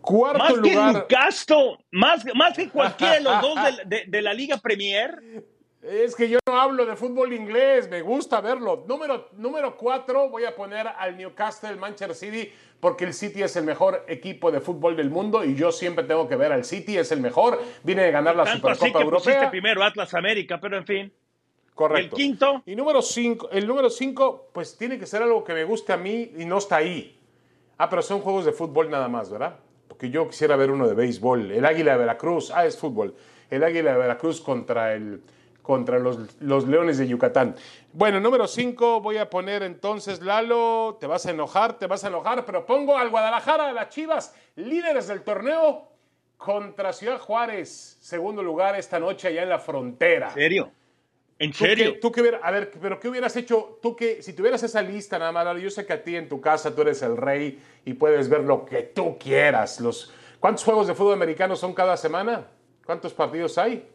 Cuarto 0.00 0.38
Más 0.38 0.52
que 0.54 0.58
lugar. 0.70 0.92
Newcastle, 0.94 1.78
más, 1.90 2.24
más 2.34 2.56
que 2.56 2.68
cualquiera 2.68 3.14
de 3.14 3.20
los 3.20 3.40
dos 3.42 3.54
de, 3.86 3.96
de- 3.96 4.04
de 4.06 4.22
la 4.22 4.32
Liga 4.34 4.56
Premier. 4.58 5.44
Es 5.82 6.14
que 6.14 6.28
yo 6.28 6.38
no 6.46 6.60
hablo 6.60 6.84
de 6.84 6.94
fútbol 6.94 7.32
inglés, 7.32 7.88
me 7.88 8.02
gusta 8.02 8.40
verlo. 8.42 8.84
Número, 8.86 9.30
número 9.38 9.76
cuatro, 9.76 10.28
voy 10.28 10.44
a 10.44 10.54
poner 10.54 10.86
al 10.86 11.16
Newcastle 11.16 11.74
Manchester 11.76 12.14
City, 12.14 12.52
porque 12.80 13.04
el 13.06 13.14
City 13.14 13.42
es 13.42 13.56
el 13.56 13.64
mejor 13.64 14.04
equipo 14.06 14.50
de 14.52 14.60
fútbol 14.60 14.94
del 14.94 15.08
mundo 15.08 15.42
y 15.42 15.54
yo 15.54 15.72
siempre 15.72 16.04
tengo 16.04 16.28
que 16.28 16.36
ver 16.36 16.52
al 16.52 16.64
City, 16.66 16.98
es 16.98 17.10
el 17.12 17.20
mejor. 17.22 17.62
Viene 17.82 18.02
de 18.02 18.10
ganar 18.10 18.36
la 18.36 18.44
Tanto 18.44 18.68
así 18.68 18.78
Supercopa 18.88 18.98
que 19.04 19.10
pusiste 19.10 19.30
Europea. 19.32 19.50
primero 19.50 19.82
Atlas 19.82 20.12
América, 20.12 20.60
pero 20.60 20.76
en 20.76 20.86
fin. 20.86 21.12
Correcto. 21.74 22.14
¿Y 22.18 22.20
el 22.22 22.28
quinto? 22.28 22.62
Y 22.66 22.76
número 22.76 23.00
cinco, 23.00 23.48
el 23.50 23.66
número 23.66 23.88
cinco, 23.88 24.50
pues 24.52 24.76
tiene 24.76 24.98
que 24.98 25.06
ser 25.06 25.22
algo 25.22 25.42
que 25.44 25.54
me 25.54 25.64
guste 25.64 25.94
a 25.94 25.96
mí 25.96 26.32
y 26.36 26.44
no 26.44 26.58
está 26.58 26.76
ahí. 26.76 27.18
Ah, 27.78 27.88
pero 27.88 28.02
son 28.02 28.20
juegos 28.20 28.44
de 28.44 28.52
fútbol 28.52 28.90
nada 28.90 29.08
más, 29.08 29.30
¿verdad? 29.30 29.56
Porque 30.00 30.12
yo 30.12 30.26
quisiera 30.26 30.56
ver 30.56 30.70
uno 30.70 30.88
de 30.88 30.94
béisbol. 30.94 31.52
El 31.52 31.66
Águila 31.66 31.92
de 31.92 31.98
Veracruz, 31.98 32.50
ah, 32.54 32.64
es 32.64 32.78
fútbol. 32.78 33.14
El 33.50 33.62
Águila 33.62 33.92
de 33.92 33.98
Veracruz 33.98 34.40
contra, 34.40 34.94
el, 34.94 35.20
contra 35.60 35.98
los, 35.98 36.40
los 36.40 36.66
Leones 36.66 36.96
de 36.96 37.06
Yucatán. 37.06 37.54
Bueno, 37.92 38.18
número 38.18 38.48
cinco, 38.48 39.02
voy 39.02 39.18
a 39.18 39.28
poner 39.28 39.62
entonces, 39.62 40.22
Lalo, 40.22 40.96
te 40.98 41.06
vas 41.06 41.26
a 41.26 41.32
enojar, 41.32 41.74
te 41.78 41.86
vas 41.86 42.02
a 42.02 42.08
enojar, 42.08 42.46
pero 42.46 42.64
pongo 42.64 42.96
al 42.96 43.10
Guadalajara, 43.10 43.68
a 43.68 43.72
las 43.74 43.90
Chivas, 43.90 44.34
líderes 44.56 45.06
del 45.06 45.20
torneo, 45.20 45.90
contra 46.38 46.94
Ciudad 46.94 47.18
Juárez, 47.18 47.98
segundo 48.00 48.42
lugar 48.42 48.76
esta 48.76 48.98
noche 48.98 49.28
allá 49.28 49.42
en 49.42 49.50
la 49.50 49.58
frontera. 49.58 50.28
¿En 50.28 50.34
serio? 50.34 50.70
¿En 51.40 51.54
serio? 51.54 51.98
¿Tú 51.98 52.12
qué, 52.12 52.38
a 52.42 52.50
ver, 52.50 52.70
pero 52.82 53.00
¿qué 53.00 53.08
hubieras 53.08 53.34
hecho? 53.34 53.78
Tú 53.80 53.96
que, 53.96 54.22
si 54.22 54.34
tuvieras 54.34 54.62
esa 54.62 54.82
lista 54.82 55.18
nada 55.18 55.32
más, 55.32 55.58
yo 55.58 55.70
sé 55.70 55.86
que 55.86 55.94
a 55.94 56.04
ti 56.04 56.14
en 56.14 56.28
tu 56.28 56.38
casa 56.38 56.74
tú 56.74 56.82
eres 56.82 57.00
el 57.00 57.16
rey 57.16 57.58
y 57.86 57.94
puedes 57.94 58.28
ver 58.28 58.42
lo 58.42 58.66
que 58.66 58.82
tú 58.82 59.16
quieras. 59.18 59.80
Los, 59.80 60.12
¿Cuántos 60.38 60.64
juegos 60.64 60.86
de 60.86 60.94
fútbol 60.94 61.14
americano 61.14 61.56
son 61.56 61.72
cada 61.72 61.96
semana? 61.96 62.46
¿Cuántos 62.84 63.14
partidos 63.14 63.56
hay? 63.56 63.88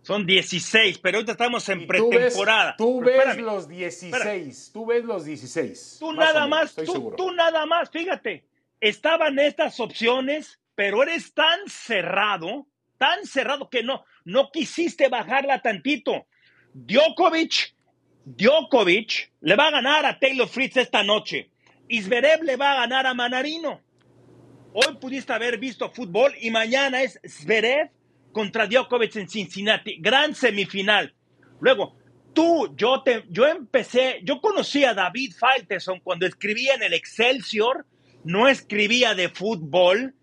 Son 0.00 0.24
16, 0.24 1.00
pero 1.00 1.18
ahorita 1.18 1.32
estamos 1.32 1.68
en 1.68 1.86
pretemporada. 1.86 2.74
Tú 2.78 3.02
ves, 3.02 3.36
los 3.36 3.68
16, 3.68 4.70
tú 4.72 4.86
ves 4.86 5.04
los 5.04 5.26
16. 5.26 5.98
Tú 6.00 6.14
nada 6.14 6.46
más, 6.46 6.74
tú, 6.74 7.12
tú 7.14 7.30
nada 7.32 7.66
más, 7.66 7.90
fíjate, 7.90 8.46
estaban 8.80 9.38
estas 9.38 9.78
opciones, 9.80 10.58
pero 10.74 11.02
eres 11.02 11.34
tan 11.34 11.58
cerrado, 11.68 12.66
tan 12.96 13.26
cerrado 13.26 13.68
que 13.68 13.82
no, 13.82 14.02
no 14.24 14.50
quisiste 14.50 15.10
bajarla 15.10 15.60
tantito. 15.60 16.26
Djokovic, 16.74 17.74
Djokovic 18.24 19.32
le 19.40 19.56
va 19.56 19.68
a 19.68 19.70
ganar 19.70 20.06
a 20.06 20.18
Taylor 20.18 20.48
Fritz 20.48 20.76
esta 20.76 21.02
noche. 21.02 21.50
Isberev 21.88 22.42
le 22.44 22.56
va 22.56 22.72
a 22.72 22.80
ganar 22.80 23.06
a 23.06 23.14
Manarino. 23.14 23.80
Hoy 24.72 24.96
pudiste 25.00 25.32
haber 25.32 25.58
visto 25.58 25.90
fútbol 25.90 26.32
y 26.40 26.50
mañana 26.50 27.02
es 27.02 27.18
Zverev 27.26 27.90
contra 28.32 28.66
Djokovic 28.66 29.16
en 29.16 29.28
Cincinnati. 29.28 29.96
Gran 30.00 30.34
semifinal. 30.34 31.12
Luego, 31.60 31.96
tú, 32.32 32.72
yo, 32.76 33.02
te, 33.02 33.24
yo 33.28 33.46
empecé, 33.46 34.20
yo 34.22 34.40
conocí 34.40 34.84
a 34.84 34.94
David 34.94 35.32
Falterson 35.36 36.00
cuando 36.00 36.26
escribía 36.26 36.74
en 36.74 36.84
el 36.84 36.94
Excelsior, 36.94 37.84
no 38.22 38.46
escribía 38.48 39.14
de 39.14 39.28
fútbol, 39.28 40.14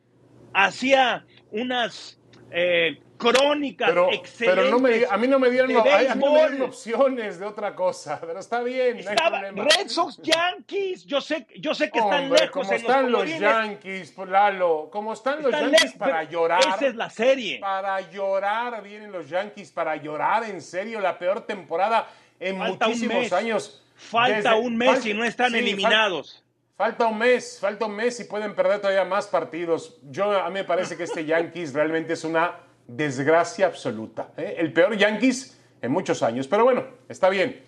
hacía 0.53 1.25
unas 1.51 2.19
eh, 2.51 2.99
crónicas 3.17 3.89
pero, 3.89 4.11
excelentes. 4.11 4.65
Pero 4.65 4.71
no 4.71 4.79
me, 4.79 5.05
a 5.09 5.17
mí 5.17 5.27
no 5.27 5.39
me 5.39 5.49
dieron, 5.49 5.71
a 5.71 6.15
mí 6.15 6.21
no 6.23 6.31
me 6.31 6.39
dieron 6.39 6.61
opciones 6.61 7.39
de 7.39 7.45
otra 7.45 7.75
cosa, 7.75 8.19
pero 8.21 8.39
está 8.39 8.61
bien. 8.61 8.99
Estaba 8.99 9.41
Red 9.41 9.87
Sox 9.87 10.19
Yankees, 10.21 11.05
yo 11.05 11.19
sé, 11.19 11.47
yo 11.57 11.73
sé 11.73 11.89
que 11.89 11.99
están 11.99 12.29
lejos. 12.29 12.51
Como 12.51 12.71
están 12.71 13.11
los, 13.11 13.27
Yankees, 13.37 14.11
pues, 14.11 14.29
Lalo, 14.29 14.89
como 14.91 15.13
están 15.13 15.41
los 15.41 15.51
Yankees 15.51 15.93
para 15.93 16.23
llorar. 16.23 16.59
Esa 16.59 16.87
es 16.87 16.95
la 16.95 17.09
serie. 17.09 17.59
Para 17.59 17.99
llorar 18.09 18.81
vienen 18.83 19.11
los 19.11 19.29
Yankees, 19.29 19.71
para 19.71 19.95
llorar 19.95 20.43
en 20.43 20.61
serio, 20.61 20.99
la 20.99 21.17
peor 21.17 21.41
temporada 21.41 22.07
en 22.39 22.57
muchísimos 22.57 23.33
años. 23.33 23.83
Falta 23.95 24.55
un 24.55 24.77
mes 24.77 25.05
y 25.05 25.13
no 25.13 25.23
están 25.23 25.55
eliminados. 25.55 26.43
Falta 26.77 27.07
un 27.07 27.17
mes, 27.17 27.57
falta 27.59 27.87
un 27.87 27.95
mes 27.95 28.19
y 28.19 28.25
pueden 28.25 28.53
perder 28.53 28.79
todavía 28.79 29.03
más 29.03 29.25
partidos. 29.25 29.97
Yo 30.03 30.31
a 30.31 30.47
mí 30.49 30.53
me 30.53 30.63
parece 30.63 30.95
que 30.95 31.05
este 31.05 31.25
Yankees 31.25 31.73
realmente 31.73 32.13
es 32.13 32.23
una 32.23 32.66
desgracia 32.87 33.67
absoluta. 33.67 34.31
¿eh? 34.37 34.55
El 34.57 34.73
peor 34.73 34.95
Yankees 34.97 35.59
en 35.81 35.91
muchos 35.91 36.23
años. 36.23 36.47
Pero 36.47 36.63
bueno, 36.63 36.85
está 37.09 37.29
bien. 37.29 37.61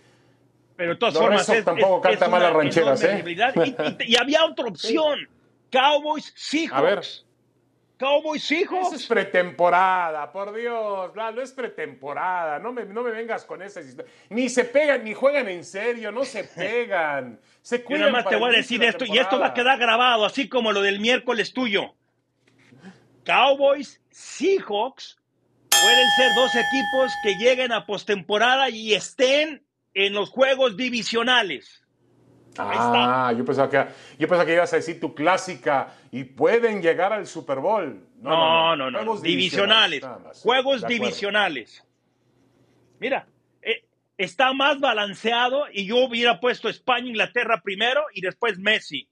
Pero 0.76 0.92
de 0.92 0.96
todas 0.96 1.18
formas, 1.18 1.46
tampoco 1.66 2.02
canta 2.02 2.30
malas 2.30 2.54
rancheras. 2.54 3.04
¿eh? 3.04 3.24
Y, 4.06 4.16
había 4.16 4.46
otra 4.46 4.66
opción. 4.70 5.28
Cowboys 5.72 6.34
Seahawks. 6.36 6.74
A 6.74 6.82
ver. 6.82 7.02
Cowboys. 8.00 8.50
Eso 8.50 8.96
es 8.96 9.06
pretemporada, 9.08 10.32
por 10.32 10.56
Dios. 10.56 11.12
No 11.14 11.42
es 11.42 11.52
pretemporada. 11.52 12.58
No 12.58 12.72
me, 12.72 12.86
no 12.86 13.04
me 13.04 13.12
vengas 13.12 13.44
con 13.44 13.62
esa 13.62 13.82
Ni 14.30 14.48
se 14.48 14.64
pegan, 14.64 15.04
ni 15.04 15.14
juegan 15.14 15.50
en 15.50 15.66
serio. 15.66 16.10
No 16.10 16.24
se 16.24 16.44
pegan. 16.56 17.42
Se 17.62 17.84
cuidan. 17.84 18.06
Yo 18.06 18.12
nada 18.12 18.24
más 18.24 18.30
te 18.30 18.38
voy 18.38 18.54
a 18.54 18.58
decir 18.58 18.82
esto. 18.86 19.04
Y 19.04 19.18
esto 19.18 19.38
va 19.38 19.48
a 19.48 19.54
quedar 19.54 19.78
grabado, 19.78 20.24
así 20.24 20.48
como 20.48 20.72
lo 20.72 20.82
del 20.82 21.02
miércoles 21.02 21.54
tuyo. 21.54 21.94
Cowboys, 23.24 24.02
Seahawks, 24.12 25.18
pueden 25.70 26.10
ser 26.18 26.32
dos 26.36 26.56
equipos 26.56 27.12
que 27.24 27.36
lleguen 27.36 27.72
a 27.72 27.86
postemporada 27.86 28.70
y 28.70 28.94
estén 28.94 29.64
en 29.94 30.14
los 30.14 30.30
juegos 30.30 30.78
divisionales. 30.78 31.86
ah, 32.58 33.34
yo 33.38 33.46
pensaba, 33.46 33.70
que, 33.70 33.92
yo 34.18 34.28
pensaba 34.28 34.46
que 34.46 34.54
ibas 34.54 34.74
a 34.74 34.78
decir 34.78 35.00
tu 35.00 35.14
clásica 35.14 35.94
y 36.12 36.24
pueden 36.24 36.82
llegar 36.82 37.14
al 37.14 37.28
Super 37.28 37.60
Bowl. 37.60 38.06
No, 38.22 38.76
no, 38.76 38.92
no, 38.92 39.18
divisionales. 39.18 40.04
Juegos 40.42 40.86
divisionales. 40.86 41.84
Mira, 43.00 43.28
eh, 43.62 43.86
está 44.18 44.54
más 44.54 44.80
balanceado 44.80 45.66
y 45.72 45.86
yo 45.86 45.98
hubiera 45.98 46.40
puesto 46.40 46.68
España, 46.68 47.08
Inglaterra 47.08 47.62
primero 47.62 48.02
y 48.14 48.22
después 48.22 48.60
Messi. 48.60 49.08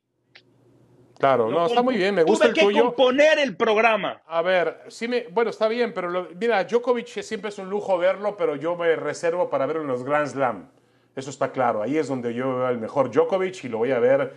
Claro, 1.18 1.50
no, 1.50 1.66
está 1.66 1.82
muy 1.82 1.98
bien, 1.98 2.14
me 2.14 2.24
gusta 2.24 2.48
el 2.48 2.54
tuyo. 2.54 2.68
que 2.68 2.82
componer 2.82 3.40
el 3.40 3.56
programa. 3.56 4.22
A 4.28 4.44
ver, 4.44 4.82
sí 4.88 5.08
me, 5.08 5.28
bueno, 5.32 5.50
está 5.50 5.68
bien, 5.68 5.92
pero 5.94 6.28
mira, 6.40 6.64
Djokovic 6.64 7.08
siempre 7.08 7.50
es 7.50 7.58
un 7.58 7.70
lujo 7.70 7.98
verlo, 7.98 8.38
pero 8.38 8.56
yo 8.56 8.76
me 8.76 8.96
reservo 8.96 9.50
para 9.50 9.66
verlo 9.66 9.82
en 9.82 9.88
los 9.88 10.04
Grand 10.04 10.28
Slam. 10.28 10.70
Eso 11.16 11.32
está 11.32 11.52
claro, 11.52 11.82
ahí 11.82 11.98
es 11.98 12.08
donde 12.08 12.36
yo 12.36 12.58
veo 12.58 12.68
al 12.68 12.78
mejor 12.78 13.10
Djokovic 13.10 13.64
y 13.64 13.70
lo 13.70 13.80
voy 13.80 13.92
a 13.92 14.00
ver, 14.00 14.34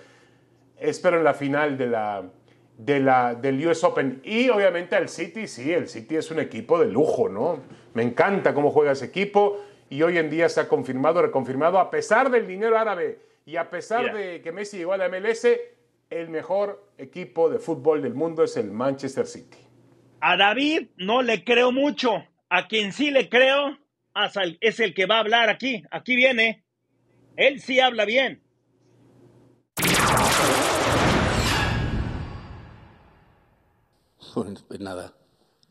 espero 0.78 1.18
en 1.18 1.24
la 1.24 1.34
final 1.34 1.76
de 1.76 1.86
la, 1.86 2.22
de 2.78 3.00
la, 3.00 3.34
del 3.34 3.66
US 3.66 3.84
Open. 3.84 4.22
Y 4.24 4.48
obviamente 4.48 4.96
al 4.96 5.10
City, 5.10 5.46
sí, 5.46 5.70
el 5.74 5.86
City 5.86 6.16
es 6.16 6.30
un 6.30 6.40
equipo 6.40 6.80
de 6.80 6.86
lujo, 6.86 7.28
¿no? 7.28 7.58
Me 7.92 8.02
encanta 8.02 8.54
cómo 8.54 8.70
juega 8.70 8.92
ese 8.92 9.04
equipo 9.04 9.60
y 9.90 10.02
hoy 10.02 10.16
en 10.16 10.30
día 10.30 10.48
se 10.48 10.60
ha 10.60 10.68
confirmado, 10.68 11.20
reconfirmado, 11.20 11.78
a 11.78 11.90
pesar 11.90 12.30
del 12.30 12.46
dinero 12.46 12.78
árabe 12.78 13.18
y 13.44 13.56
a 13.56 13.68
pesar 13.68 14.14
de 14.14 14.40
que 14.40 14.50
Messi 14.50 14.78
llegó 14.78 14.94
a 14.94 14.96
la 14.96 15.10
MLS, 15.10 15.46
el 16.10 16.28
mejor 16.28 16.92
equipo 16.98 17.48
de 17.48 17.58
fútbol 17.58 18.02
del 18.02 18.14
mundo 18.14 18.42
es 18.42 18.56
el 18.56 18.70
Manchester 18.70 19.26
City. 19.26 19.58
A 20.20 20.36
David 20.36 20.88
no 20.96 21.22
le 21.22 21.44
creo 21.44 21.72
mucho. 21.72 22.24
A 22.50 22.66
quien 22.66 22.92
sí 22.92 23.10
le 23.10 23.28
creo 23.28 23.78
es 24.60 24.80
el 24.80 24.92
que 24.92 25.06
va 25.06 25.16
a 25.16 25.20
hablar 25.20 25.48
aquí. 25.48 25.84
Aquí 25.90 26.16
viene. 26.16 26.64
Él 27.36 27.60
sí 27.60 27.80
habla 27.80 28.04
bien. 28.04 28.42
pues 34.68 34.80
nada. 34.80 35.14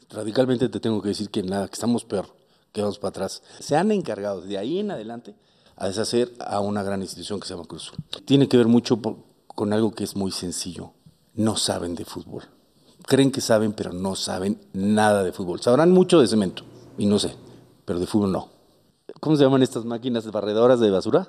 Radicalmente 0.10 0.70
te 0.70 0.80
tengo 0.80 1.02
que 1.02 1.10
decir 1.10 1.30
que 1.30 1.44
nada, 1.44 1.68
que 1.68 1.74
estamos 1.74 2.04
peor, 2.06 2.36
que 2.74 2.82
vamos 2.82 2.98
para 2.98 3.10
atrás. 3.10 3.44
Se 3.60 3.76
han 3.76 3.92
encargado 3.92 4.42
de 4.42 4.58
ahí 4.58 4.80
en 4.80 4.92
adelante 4.92 5.36
a 5.76 5.88
deshacer 5.88 6.32
a 6.40 6.60
una 6.60 6.84
gran 6.84 7.02
institución 7.02 7.40
que 7.40 7.48
se 7.48 7.54
llama 7.54 7.68
Cruz. 7.68 7.94
Tiene 8.26 8.48
que 8.48 8.58
ver 8.58 8.68
mucho 8.68 9.00
con 9.60 9.74
algo 9.74 9.92
que 9.92 10.06
es 10.06 10.16
muy 10.16 10.32
sencillo. 10.32 10.94
No 11.34 11.58
saben 11.58 11.94
de 11.94 12.06
fútbol. 12.06 12.44
Creen 13.06 13.30
que 13.30 13.42
saben, 13.42 13.74
pero 13.74 13.92
no 13.92 14.16
saben 14.16 14.58
nada 14.72 15.22
de 15.22 15.34
fútbol. 15.34 15.60
Sabrán 15.60 15.92
mucho 15.92 16.22
de 16.22 16.28
cemento, 16.28 16.64
y 16.98 17.06
no 17.08 17.20
sé, 17.20 17.36
pero 17.84 18.00
de 18.00 18.08
fútbol 18.08 18.32
no. 18.32 18.48
¿Cómo 19.20 19.36
se 19.36 19.44
llaman 19.44 19.62
estas 19.62 19.84
máquinas 19.84 20.32
barredoras 20.32 20.80
de 20.80 20.90
basura? 20.92 21.28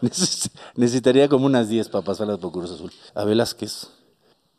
Necesitaría 0.76 1.28
como 1.28 1.46
unas 1.46 1.68
10 1.68 1.88
papas 1.88 2.20
a 2.20 2.36
por 2.36 2.52
Cruz 2.52 2.70
Azul. 2.70 2.92
A 3.16 3.24
Velázquez, 3.24 3.88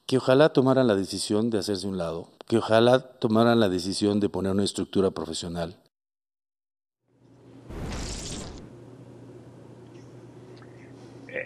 que 0.05 0.17
ojalá 0.17 0.49
tomaran 0.49 0.87
la 0.87 0.95
decisión 0.97 1.51
de 1.51 1.59
hacerse 1.59 1.87
un 1.87 1.97
lado, 1.97 2.27
que 2.49 2.57
ojalá 2.57 2.99
tomaran 2.99 3.61
la 3.61 3.69
decisión 3.69 4.19
de 4.19 4.27
poner 4.27 4.51
una 4.51 4.65
estructura 4.65 5.11
profesional, 5.11 5.77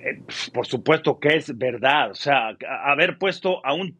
Eh, 0.03 0.21
por 0.53 0.65
supuesto 0.65 1.19
que 1.19 1.35
es 1.35 1.57
verdad. 1.57 2.11
O 2.11 2.15
sea, 2.15 2.55
haber 2.85 3.17
puesto 3.17 3.65
a 3.65 3.73
un. 3.73 3.95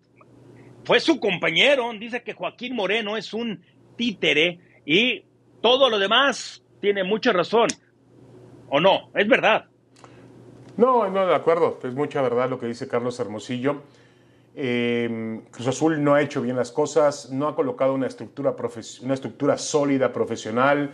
Fue 0.83 0.99
su 0.99 1.19
compañero. 1.19 1.91
Dice 1.99 2.23
que 2.23 2.33
Joaquín 2.33 2.75
Moreno 2.75 3.17
es 3.17 3.33
un 3.33 3.61
títere 3.95 4.59
y 4.85 5.23
todo 5.61 5.89
lo 5.89 5.99
demás 5.99 6.63
tiene 6.79 7.03
mucha 7.03 7.33
razón. 7.33 7.67
¿O 8.69 8.79
no? 8.79 9.09
Es 9.15 9.27
verdad. 9.27 9.65
No, 10.77 11.09
no, 11.09 11.27
de 11.27 11.35
acuerdo. 11.35 11.79
Es 11.83 11.93
mucha 11.93 12.21
verdad 12.21 12.49
lo 12.49 12.59
que 12.59 12.67
dice 12.67 12.87
Carlos 12.87 13.19
Hermosillo. 13.19 13.83
Eh, 14.55 15.41
Cruz 15.51 15.67
Azul 15.67 16.03
no 16.03 16.15
ha 16.15 16.21
hecho 16.21 16.41
bien 16.41 16.55
las 16.55 16.71
cosas, 16.71 17.31
no 17.31 17.47
ha 17.47 17.55
colocado 17.55 17.93
una 17.93 18.07
estructura, 18.07 18.55
una 19.01 19.13
estructura 19.13 19.57
sólida, 19.57 20.11
profesional 20.11 20.91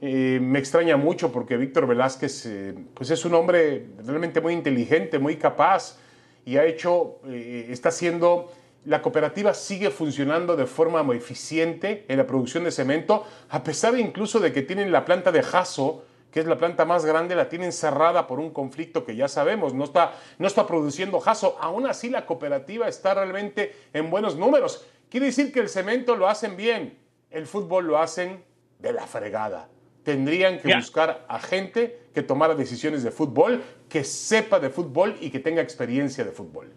me 0.00 0.58
extraña 0.58 0.96
mucho 0.96 1.32
porque 1.32 1.56
Víctor 1.56 1.86
Velázquez 1.86 2.46
eh, 2.46 2.74
pues 2.94 3.10
es 3.10 3.24
un 3.24 3.34
hombre 3.34 3.86
realmente 4.04 4.40
muy 4.40 4.52
inteligente, 4.52 5.18
muy 5.18 5.36
capaz 5.36 5.98
y 6.44 6.56
ha 6.56 6.64
hecho, 6.64 7.20
eh, 7.26 7.68
está 7.70 7.88
haciendo, 7.88 8.52
la 8.84 9.00
cooperativa 9.00 9.54
sigue 9.54 9.90
funcionando 9.90 10.56
de 10.56 10.66
forma 10.66 11.02
muy 11.02 11.16
eficiente 11.16 12.04
en 12.08 12.18
la 12.18 12.26
producción 12.26 12.64
de 12.64 12.70
cemento, 12.70 13.24
a 13.48 13.62
pesar 13.62 13.98
incluso 13.98 14.40
de 14.40 14.52
que 14.52 14.62
tienen 14.62 14.92
la 14.92 15.04
planta 15.04 15.32
de 15.32 15.42
Jaso, 15.42 16.04
que 16.30 16.40
es 16.40 16.46
la 16.46 16.58
planta 16.58 16.84
más 16.84 17.04
grande, 17.04 17.34
la 17.34 17.48
tienen 17.48 17.72
cerrada 17.72 18.26
por 18.26 18.40
un 18.40 18.50
conflicto 18.50 19.04
que 19.04 19.16
ya 19.16 19.28
sabemos, 19.28 19.72
no 19.72 19.84
está, 19.84 20.14
no 20.38 20.48
está 20.48 20.66
produciendo 20.66 21.20
Jaso. 21.20 21.56
Aún 21.60 21.86
así 21.86 22.10
la 22.10 22.26
cooperativa 22.26 22.88
está 22.88 23.14
realmente 23.14 23.74
en 23.92 24.10
buenos 24.10 24.36
números. 24.36 24.84
Quiere 25.08 25.26
decir 25.26 25.52
que 25.52 25.60
el 25.60 25.68
cemento 25.68 26.16
lo 26.16 26.28
hacen 26.28 26.56
bien, 26.56 26.98
el 27.30 27.46
fútbol 27.46 27.86
lo 27.86 27.98
hacen 27.98 28.42
de 28.80 28.92
la 28.92 29.06
fregada 29.06 29.68
tendrían 30.04 30.60
que 30.60 30.74
buscar 30.74 31.24
a 31.28 31.40
gente 31.40 31.98
que 32.14 32.22
tomara 32.22 32.54
decisiones 32.54 33.02
de 33.02 33.10
fútbol, 33.10 33.62
que 33.88 34.04
sepa 34.04 34.60
de 34.60 34.70
fútbol 34.70 35.16
y 35.20 35.30
que 35.30 35.40
tenga 35.40 35.62
experiencia 35.62 36.24
de 36.24 36.30
fútbol. 36.30 36.72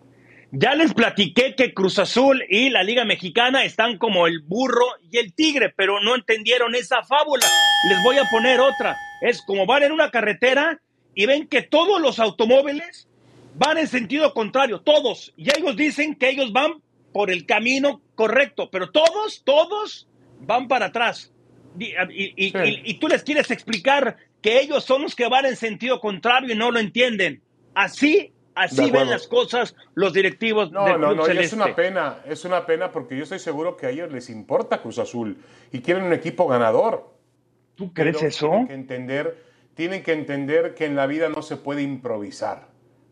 Ya 0.51 0.75
les 0.75 0.93
platiqué 0.93 1.55
que 1.55 1.73
Cruz 1.73 1.99
Azul 1.99 2.41
y 2.49 2.69
la 2.69 2.81
Liga 2.81 3.03
Mexicana 3.03 3.65
están 3.65 3.97
como 3.97 4.27
el 4.27 4.39
burro 4.39 4.85
y 5.11 5.17
el 5.17 5.33
tigre, 5.33 5.73
pero 5.75 6.01
no 6.01 6.15
entendieron 6.15 6.73
esa 6.73 7.03
fábula. 7.03 7.45
Les 7.89 8.01
voy 8.01 8.17
a 8.17 8.23
poner 8.31 8.61
otra. 8.61 8.95
Es 9.21 9.41
como 9.41 9.65
van 9.65 9.83
en 9.83 9.91
una 9.91 10.09
carretera 10.09 10.79
y 11.13 11.25
ven 11.25 11.47
que 11.47 11.63
todos 11.63 12.01
los 12.01 12.19
automóviles 12.19 13.09
van 13.57 13.77
en 13.77 13.87
sentido 13.87 14.33
contrario, 14.33 14.79
todos. 14.79 15.33
Y 15.35 15.49
ellos 15.49 15.75
dicen 15.75 16.15
que 16.15 16.29
ellos 16.29 16.53
van 16.53 16.81
por 17.11 17.29
el 17.29 17.45
camino 17.45 18.01
correcto, 18.15 18.69
pero 18.71 18.89
todos, 18.89 19.41
todos 19.43 20.07
van 20.39 20.69
para 20.69 20.87
atrás. 20.87 21.33
Y, 21.79 22.93
tú 22.99 23.07
les 23.07 23.23
quieres 23.23 23.51
explicar 23.51 24.17
que 24.41 24.59
ellos 24.59 24.83
son 24.83 25.03
los 25.03 25.15
que 25.15 25.27
van 25.27 25.45
en 25.45 25.55
sentido 25.55 25.99
contrario 25.99 26.53
y 26.53 26.57
no 26.57 26.71
lo 26.71 26.79
entienden. 26.79 27.41
Así, 27.73 28.31
así 28.55 28.89
ven 28.89 29.09
las 29.09 29.27
cosas 29.27 29.75
los 29.93 30.13
directivos 30.13 30.71
no, 30.71 30.85
del 30.85 30.95
Club 30.95 31.15
no, 31.15 31.15
no, 31.15 31.27
Es 31.27 31.53
una 31.53 31.75
pena, 31.75 32.19
es 32.25 32.45
una 32.45 32.65
pena 32.65 32.91
porque 32.91 33.15
yo 33.15 33.23
estoy 33.23 33.39
seguro 33.39 33.77
que 33.77 33.85
a 33.85 33.89
ellos 33.89 34.11
les 34.11 34.29
importa 34.29 34.81
Cruz 34.81 34.99
Azul 34.99 35.37
y 35.71 35.79
quieren 35.79 36.03
un 36.03 36.13
equipo 36.13 36.47
ganador. 36.47 37.13
¿Tú 37.75 37.93
crees 37.93 38.21
eso? 38.23 38.49
Tienen 38.49 38.67
que 38.67 38.73
entender, 38.73 39.43
tienen 39.75 40.03
que 40.03 40.13
entender 40.13 40.73
que 40.73 40.85
en 40.85 40.95
la 40.95 41.05
vida 41.05 41.29
no 41.29 41.41
se 41.43 41.57
puede 41.57 41.83
improvisar. 41.83 42.67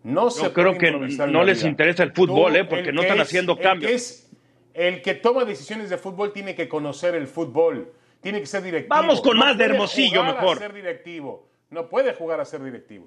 No 0.05 0.29
Yo 0.29 0.53
creo 0.53 0.77
que 0.77 0.91
no 0.91 1.43
les 1.43 1.63
interesa 1.63 2.03
el 2.03 2.13
fútbol, 2.13 2.55
¿eh? 2.55 2.65
porque 2.65 2.91
no 2.91 3.01
están 3.01 3.19
haciendo 3.19 3.57
cambios. 3.57 4.27
el 4.75 5.01
que 5.01 5.15
toma 5.15 5.45
decisiones 5.45 5.89
de 5.89 5.97
fútbol 5.97 6.31
tiene 6.31 6.53
que 6.53 6.69
conocer 6.69 7.15
el 7.15 7.25
fútbol 7.25 7.91
tiene 8.25 8.39
que 8.39 8.47
ser 8.47 8.63
directivo. 8.63 8.89
Vamos 8.89 9.21
con 9.21 9.37
más 9.37 9.55
de 9.55 9.65
Hermosillo 9.65 10.23
mejor. 10.23 10.57
A 10.57 10.59
ser 10.59 10.73
directivo. 10.73 11.47
No 11.69 11.89
puede 11.89 12.15
jugar 12.15 12.41
a 12.41 12.45
ser 12.45 12.63
directivo. 12.63 13.05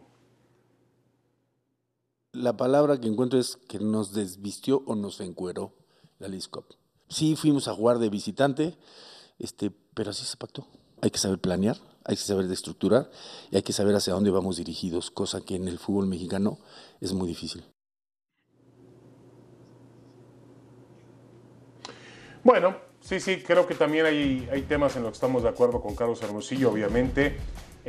La 2.31 2.57
palabra 2.57 3.01
que 3.01 3.09
encuentro 3.09 3.37
es 3.37 3.57
que 3.57 3.81
nos 3.81 4.15
desvistió 4.15 4.85
o 4.87 4.95
nos 4.95 5.21
encueró 5.21 5.75
la 6.21 6.29
Cup. 6.49 6.67
Sí 7.09 7.35
fuimos 7.35 7.67
a 7.67 7.75
jugar 7.75 7.99
de 7.99 8.11
visitante, 8.11 8.77
este, 9.41 9.73
pero 9.93 10.11
así 10.11 10.25
se 10.25 10.37
pactó. 10.37 10.69
Hay 11.03 11.11
que 11.11 11.19
saber 11.19 11.41
planear, 11.41 11.79
hay 12.05 12.15
que 12.15 12.23
saber 12.23 12.49
estructurar 12.53 13.11
y 13.51 13.57
hay 13.57 13.63
que 13.63 13.73
saber 13.73 13.97
hacia 13.97 14.13
dónde 14.13 14.31
vamos 14.31 14.59
dirigidos, 14.59 15.11
cosa 15.11 15.41
que 15.41 15.57
en 15.57 15.67
el 15.67 15.81
fútbol 15.81 16.07
mexicano 16.07 16.59
es 17.01 17.13
muy 17.13 17.27
difícil. 17.27 17.65
Bueno, 22.45 22.88
Sí, 23.01 23.21
sí, 23.21 23.43
creo 23.45 23.67
que 23.67 23.75
también 23.75 24.07
hay, 24.07 24.49
hay 24.53 24.63
temas 24.63 24.97
en 24.97 25.03
los 25.03 25.13
que 25.13 25.15
estamos 25.15 25.43
de 25.43 25.49
acuerdo 25.49 25.81
con 25.81 25.95
Carlos 25.95 26.23
Hermosillo, 26.23 26.71
obviamente. 26.71 27.37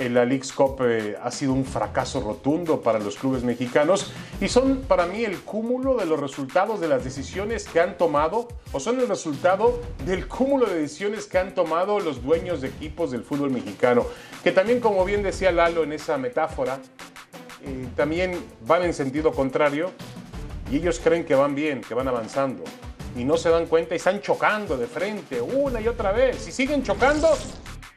La 0.08 0.24
League's 0.24 0.54
Cup 0.54 0.78
eh, 0.82 1.18
ha 1.22 1.30
sido 1.30 1.52
un 1.52 1.66
fracaso 1.66 2.22
rotundo 2.22 2.82
para 2.82 3.00
los 3.00 3.18
clubes 3.18 3.44
mexicanos 3.44 4.14
y 4.40 4.48
son 4.48 4.84
para 4.88 5.06
mí 5.06 5.26
el 5.26 5.40
cúmulo 5.40 5.98
de 5.98 6.06
los 6.06 6.18
resultados 6.18 6.80
de 6.80 6.88
las 6.88 7.04
decisiones 7.04 7.66
que 7.68 7.82
han 7.82 7.98
tomado 7.98 8.48
o 8.72 8.80
son 8.80 9.00
el 9.02 9.10
resultado 9.10 9.82
del 10.06 10.28
cúmulo 10.28 10.68
de 10.68 10.80
decisiones 10.80 11.26
que 11.26 11.38
han 11.38 11.54
tomado 11.54 12.00
los 12.00 12.24
dueños 12.24 12.62
de 12.62 12.70
equipos 12.70 13.12
del 13.12 13.24
fútbol 13.24 13.52
mexicano, 13.52 14.06
que 14.42 14.54
también 14.54 14.80
como 14.80 15.04
bien 15.04 15.22
decía 15.22 15.52
Lalo 15.52 15.84
en 15.84 15.92
esa 15.92 16.18
metáfora, 16.18 16.80
eh, 17.66 17.88
también 17.98 18.40
van 18.66 18.84
en 18.84 18.94
sentido 18.94 19.34
contrario 19.34 19.92
y 20.72 20.78
ellos 20.78 21.02
creen 21.04 21.26
que 21.26 21.36
van 21.36 21.56
bien, 21.56 21.82
que 21.82 21.94
van 21.94 22.08
avanzando 22.08 22.64
y 23.16 23.24
no 23.24 23.38
se 23.38 23.50
dan 23.50 23.66
cuenta 23.66 23.96
y 23.96 23.98
están 23.98 24.22
chocando 24.22 24.78
de 24.78 24.88
frente 24.88 25.42
una 25.42 25.82
y 25.82 25.88
otra 25.88 26.12
vez. 26.12 26.48
Y 26.48 26.52
siguen 26.52 26.84
chocando 26.84 27.28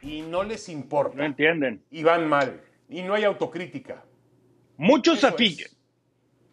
y 0.01 0.21
no 0.21 0.43
les 0.43 0.69
importa. 0.69 1.17
No 1.17 1.25
entienden. 1.25 1.83
Y 1.91 2.03
van 2.03 2.27
mal. 2.27 2.61
Y 2.89 3.01
no 3.01 3.13
hay 3.13 3.23
autocrítica. 3.23 4.03
Muchos, 4.77 5.25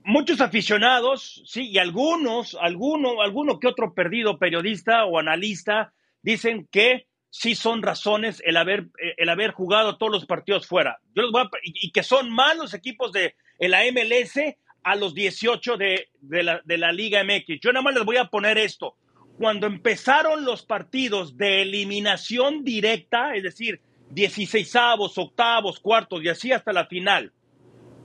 muchos 0.05 0.41
aficionados, 0.41 1.43
sí, 1.47 1.71
y 1.71 1.79
algunos, 1.79 2.57
alguno, 2.61 3.23
alguno 3.23 3.59
que 3.59 3.67
otro 3.67 3.95
perdido 3.95 4.39
periodista 4.39 5.05
o 5.05 5.19
analista 5.19 5.93
dicen 6.23 6.69
que 6.71 7.07
sí 7.31 7.55
son 7.55 7.83
razones 7.83 8.43
el 8.45 8.57
haber, 8.57 8.89
el 9.17 9.29
haber 9.29 9.53
jugado 9.53 9.97
todos 9.97 10.13
los 10.13 10.27
partidos 10.27 10.67
fuera. 10.67 11.01
Yo 11.15 11.23
los 11.23 11.33
voy 11.33 11.49
y 11.63 11.93
que 11.93 12.03
son 12.03 12.31
malos 12.31 12.75
equipos 12.75 13.13
de 13.13 13.35
la 13.59 13.83
MLS 13.93 14.39
a 14.83 14.97
los 14.97 15.15
18 15.15 15.77
de, 15.77 16.09
la, 16.43 16.93
Liga 16.93 17.23
MX. 17.25 17.61
Yo 17.61 17.73
nada 17.73 17.83
más 17.83 17.95
les 17.95 18.05
voy 18.05 18.17
a 18.17 18.27
poner 18.27 18.59
esto. 18.59 18.97
Cuando 19.39 19.67
empezaron 19.67 20.45
los 20.45 20.63
partidos 20.63 21.37
de 21.37 21.63
eliminación 21.63 22.65
directa, 22.65 23.35
es 23.35 23.43
decir, 23.43 23.81
16 24.11 24.75
octavos, 25.17 25.81
cuartos 25.81 26.23
y 26.23 26.29
así 26.29 26.53
hasta 26.53 26.73
la 26.73 26.87
final, 26.87 27.33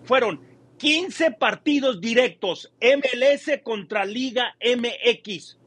fueron 0.03 0.39
15 0.77 1.31
partidos 1.31 1.99
directos 1.99 2.71
MLS 2.81 3.59
contra 3.63 4.05
Liga 4.05 4.55
MX. 4.61 5.57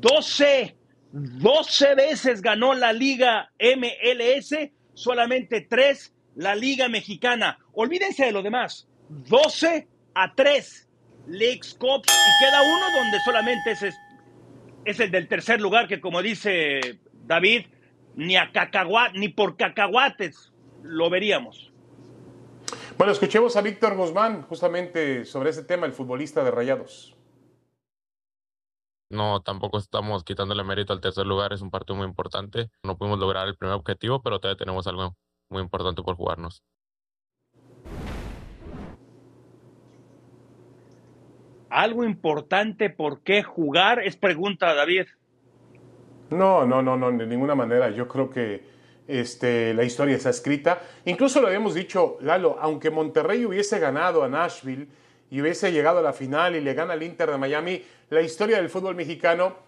12, 0.00 0.76
12 1.12 1.94
veces 1.94 2.42
ganó 2.42 2.74
la 2.74 2.92
Liga 2.92 3.50
MLS, 3.58 4.70
solamente 4.94 5.62
3 5.62 6.12
la 6.36 6.54
Liga 6.54 6.88
Mexicana. 6.88 7.58
Olvídense 7.72 8.26
de 8.26 8.32
lo 8.32 8.42
demás. 8.42 8.86
12 9.08 9.88
a 10.16 10.34
tres 10.34 10.88
Leagues 11.28 11.74
Cups 11.74 12.08
y 12.08 12.44
queda 12.44 12.62
uno 12.62 12.86
donde 13.02 13.20
solamente 13.20 13.72
es, 13.72 13.94
es 14.84 15.00
el 15.00 15.10
del 15.10 15.28
tercer 15.28 15.60
lugar 15.60 15.86
que 15.86 16.00
como 16.00 16.22
dice 16.22 17.00
David, 17.12 17.66
ni 18.14 18.36
a 18.36 18.50
cacahuat, 18.50 19.12
ni 19.12 19.28
por 19.28 19.56
cacahuates 19.56 20.52
lo 20.82 21.10
veríamos. 21.10 21.70
Bueno, 22.96 23.12
escuchemos 23.12 23.56
a 23.56 23.60
Víctor 23.60 23.94
Guzmán 23.94 24.42
justamente 24.42 25.26
sobre 25.26 25.50
ese 25.50 25.64
tema, 25.64 25.84
el 25.84 25.92
futbolista 25.92 26.42
de 26.42 26.50
Rayados. 26.50 27.14
No, 29.10 29.42
tampoco 29.42 29.78
estamos 29.78 30.24
quitándole 30.24 30.64
mérito 30.64 30.94
al 30.94 31.00
tercer 31.00 31.26
lugar, 31.26 31.52
es 31.52 31.60
un 31.60 31.70
partido 31.70 31.96
muy 31.96 32.06
importante. 32.06 32.70
No 32.82 32.96
pudimos 32.96 33.18
lograr 33.18 33.46
el 33.46 33.56
primer 33.56 33.76
objetivo, 33.76 34.22
pero 34.22 34.40
todavía 34.40 34.58
tenemos 34.58 34.86
algo 34.86 35.14
muy 35.50 35.62
importante 35.62 36.02
por 36.02 36.16
jugarnos. 36.16 36.62
Algo 41.70 42.04
importante 42.04 42.90
por 42.90 43.20
qué 43.20 43.42
jugar? 43.42 44.00
Es 44.00 44.16
pregunta, 44.16 44.74
David. 44.74 45.06
No, 46.30 46.66
no, 46.66 46.82
no, 46.82 46.96
no, 46.96 47.10
de 47.12 47.26
ninguna 47.26 47.54
manera. 47.54 47.90
Yo 47.90 48.08
creo 48.08 48.30
que 48.30 48.62
este, 49.06 49.74
la 49.74 49.84
historia 49.84 50.16
está 50.16 50.30
escrita. 50.30 50.80
Incluso 51.04 51.40
lo 51.40 51.46
habíamos 51.46 51.74
dicho, 51.74 52.18
Lalo, 52.20 52.56
aunque 52.60 52.90
Monterrey 52.90 53.44
hubiese 53.44 53.78
ganado 53.78 54.24
a 54.24 54.28
Nashville 54.28 54.88
y 55.30 55.40
hubiese 55.40 55.72
llegado 55.72 55.98
a 55.98 56.02
la 56.02 56.12
final 56.12 56.56
y 56.56 56.60
le 56.60 56.74
gana 56.74 56.94
al 56.94 57.02
Inter 57.02 57.30
de 57.30 57.38
Miami, 57.38 57.82
la 58.10 58.22
historia 58.22 58.56
del 58.56 58.68
fútbol 58.68 58.94
mexicano 58.94 59.66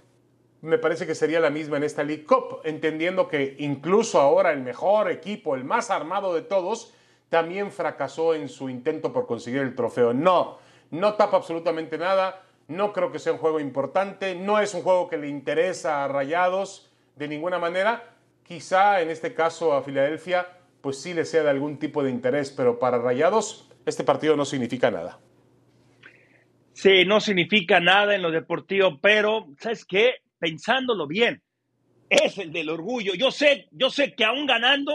me 0.60 0.78
parece 0.78 1.06
que 1.06 1.14
sería 1.14 1.38
la 1.38 1.50
misma 1.50 1.76
en 1.76 1.84
esta 1.84 2.02
League 2.02 2.24
Cup, 2.24 2.60
entendiendo 2.64 3.28
que 3.28 3.54
incluso 3.58 4.20
ahora 4.20 4.52
el 4.52 4.60
mejor 4.60 5.10
equipo, 5.10 5.54
el 5.54 5.64
más 5.64 5.90
armado 5.90 6.34
de 6.34 6.42
todos, 6.42 6.92
también 7.28 7.70
fracasó 7.70 8.34
en 8.34 8.48
su 8.48 8.68
intento 8.68 9.12
por 9.12 9.26
conseguir 9.26 9.60
el 9.60 9.76
trofeo. 9.76 10.12
No, 10.12 10.58
no 10.90 11.14
tapa 11.14 11.36
absolutamente 11.36 11.98
nada, 11.98 12.42
no 12.68 12.92
creo 12.92 13.10
que 13.10 13.18
sea 13.18 13.32
un 13.32 13.38
juego 13.38 13.60
importante, 13.60 14.34
no 14.34 14.60
es 14.60 14.74
un 14.74 14.82
juego 14.82 15.08
que 15.08 15.16
le 15.16 15.28
interesa 15.28 16.04
a 16.04 16.08
Rayados 16.08 16.92
de 17.16 17.28
ninguna 17.28 17.58
manera, 17.58 18.14
quizá 18.42 19.00
en 19.00 19.10
este 19.10 19.34
caso 19.34 19.72
a 19.72 19.82
Filadelfia 19.82 20.46
pues 20.80 21.00
sí 21.00 21.12
le 21.12 21.24
sea 21.24 21.42
de 21.42 21.50
algún 21.50 21.78
tipo 21.78 22.02
de 22.02 22.10
interés, 22.10 22.50
pero 22.50 22.78
para 22.78 22.98
Rayados 22.98 23.68
este 23.84 24.04
partido 24.04 24.36
no 24.36 24.44
significa 24.44 24.90
nada. 24.90 25.18
Sí, 26.72 27.04
no 27.04 27.20
significa 27.20 27.80
nada 27.80 28.14
en 28.14 28.22
lo 28.22 28.30
deportivo, 28.30 28.98
pero 29.00 29.48
¿sabes 29.58 29.84
qué? 29.84 30.16
Pensándolo 30.38 31.06
bien, 31.06 31.42
es 32.08 32.38
el 32.38 32.52
del 32.52 32.70
orgullo. 32.70 33.14
Yo 33.14 33.30
sé, 33.30 33.66
yo 33.72 33.90
sé 33.90 34.14
que 34.14 34.24
aún 34.24 34.46
ganando, 34.46 34.92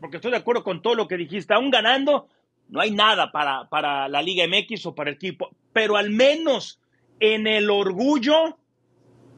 porque 0.00 0.16
estoy 0.16 0.30
de 0.30 0.38
acuerdo 0.38 0.64
con 0.64 0.80
todo 0.80 0.94
lo 0.94 1.06
que 1.06 1.18
dijiste, 1.18 1.52
aún 1.52 1.70
ganando, 1.70 2.28
no 2.70 2.80
hay 2.80 2.90
nada 2.92 3.30
para, 3.32 3.68
para 3.68 4.08
la 4.08 4.22
Liga 4.22 4.44
MX 4.46 4.86
o 4.86 4.94
para 4.94 5.10
el 5.10 5.16
equipo, 5.16 5.50
pero 5.72 5.96
al 5.96 6.10
menos 6.10 6.80
en 7.18 7.46
el 7.46 7.68
orgullo, 7.70 8.58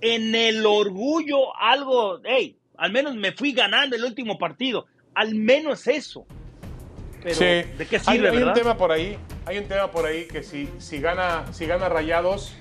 en 0.01 0.35
el 0.35 0.64
orgullo, 0.64 1.57
algo, 1.57 2.21
hey, 2.25 2.57
al 2.77 2.92
menos 2.92 3.14
me 3.16 3.33
fui 3.33 3.53
ganando 3.53 3.97
el 3.97 4.05
último 4.05 4.38
partido, 4.38 4.87
al 5.14 5.35
menos 5.35 5.87
eso. 5.87 6.27
Pero, 7.23 7.38
¿de 7.38 7.87
qué 7.88 7.99
sirve, 8.01 8.31
hay, 8.31 8.42
un 8.42 8.53
tema 8.53 8.77
por 8.77 8.90
ahí, 8.90 9.16
hay 9.47 9.59
un 9.59 9.66
tema 9.66 9.90
por 9.90 10.07
ahí 10.07 10.27
que 10.27 10.42
si, 10.42 10.68
si, 10.79 11.01
gana, 11.01 11.53
si 11.53 11.66
gana 11.66 11.88
Rayados, 11.88 12.55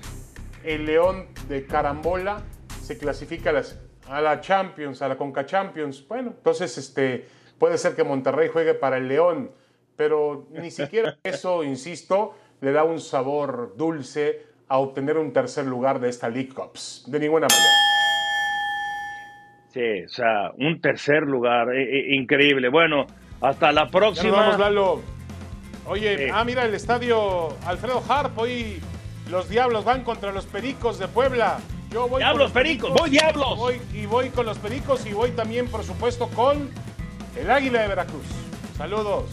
el 0.62 0.86
León 0.86 1.26
de 1.48 1.66
Carambola 1.66 2.44
se 2.80 2.96
clasifica 2.96 3.50
a, 3.50 3.54
las, 3.54 3.80
a 4.08 4.20
la 4.20 4.40
Champions, 4.40 5.02
a 5.02 5.08
la 5.08 5.16
Conca 5.16 5.46
Champions. 5.46 6.06
Bueno, 6.06 6.32
entonces 6.36 6.78
este, 6.78 7.26
puede 7.58 7.78
ser 7.78 7.96
que 7.96 8.04
Monterrey 8.04 8.48
juegue 8.52 8.74
para 8.74 8.98
el 8.98 9.08
León 9.08 9.50
pero 9.96 10.46
ni 10.50 10.70
siquiera 10.70 11.18
eso, 11.24 11.62
insisto, 11.62 12.34
le 12.60 12.72
da 12.72 12.84
un 12.84 13.00
sabor 13.00 13.74
dulce 13.76 14.46
a 14.68 14.78
obtener 14.78 15.18
un 15.18 15.32
tercer 15.32 15.66
lugar 15.66 16.00
de 16.00 16.08
esta 16.08 16.28
League 16.28 16.54
Cups, 16.54 17.04
de 17.06 17.20
ninguna 17.20 17.46
manera. 17.46 17.92
Sí, 19.72 20.04
o 20.04 20.08
sea, 20.08 20.52
un 20.58 20.80
tercer 20.80 21.22
lugar, 21.22 21.74
eh, 21.74 21.82
eh, 21.82 22.14
increíble. 22.14 22.68
Bueno, 22.68 23.06
hasta 23.40 23.72
la 23.72 23.88
próxima. 23.88 24.36
vamos, 24.36 24.58
Lalo. 24.58 25.00
Oye, 25.86 26.30
ah, 26.32 26.44
mira, 26.44 26.64
el 26.64 26.74
estadio 26.74 27.48
Alfredo 27.66 28.02
Harp, 28.08 28.38
hoy 28.38 28.80
Los 29.30 29.48
Diablos 29.48 29.84
van 29.84 30.04
contra 30.04 30.30
los 30.30 30.46
Pericos 30.46 30.98
de 30.98 31.08
Puebla. 31.08 31.58
Yo 31.90 32.06
voy 32.08 32.22
Diablos, 32.22 32.52
Pericos, 32.52 32.92
voy 32.92 33.10
Diablos. 33.10 33.58
Voy, 33.58 33.80
y 33.92 34.06
voy 34.06 34.30
con 34.30 34.46
los 34.46 34.58
Pericos 34.58 35.04
y 35.06 35.12
voy 35.12 35.32
también, 35.32 35.68
por 35.68 35.84
supuesto, 35.84 36.28
con 36.28 36.70
el 37.36 37.50
Águila 37.50 37.82
de 37.82 37.88
Veracruz. 37.88 38.26
Saludos. 38.76 39.24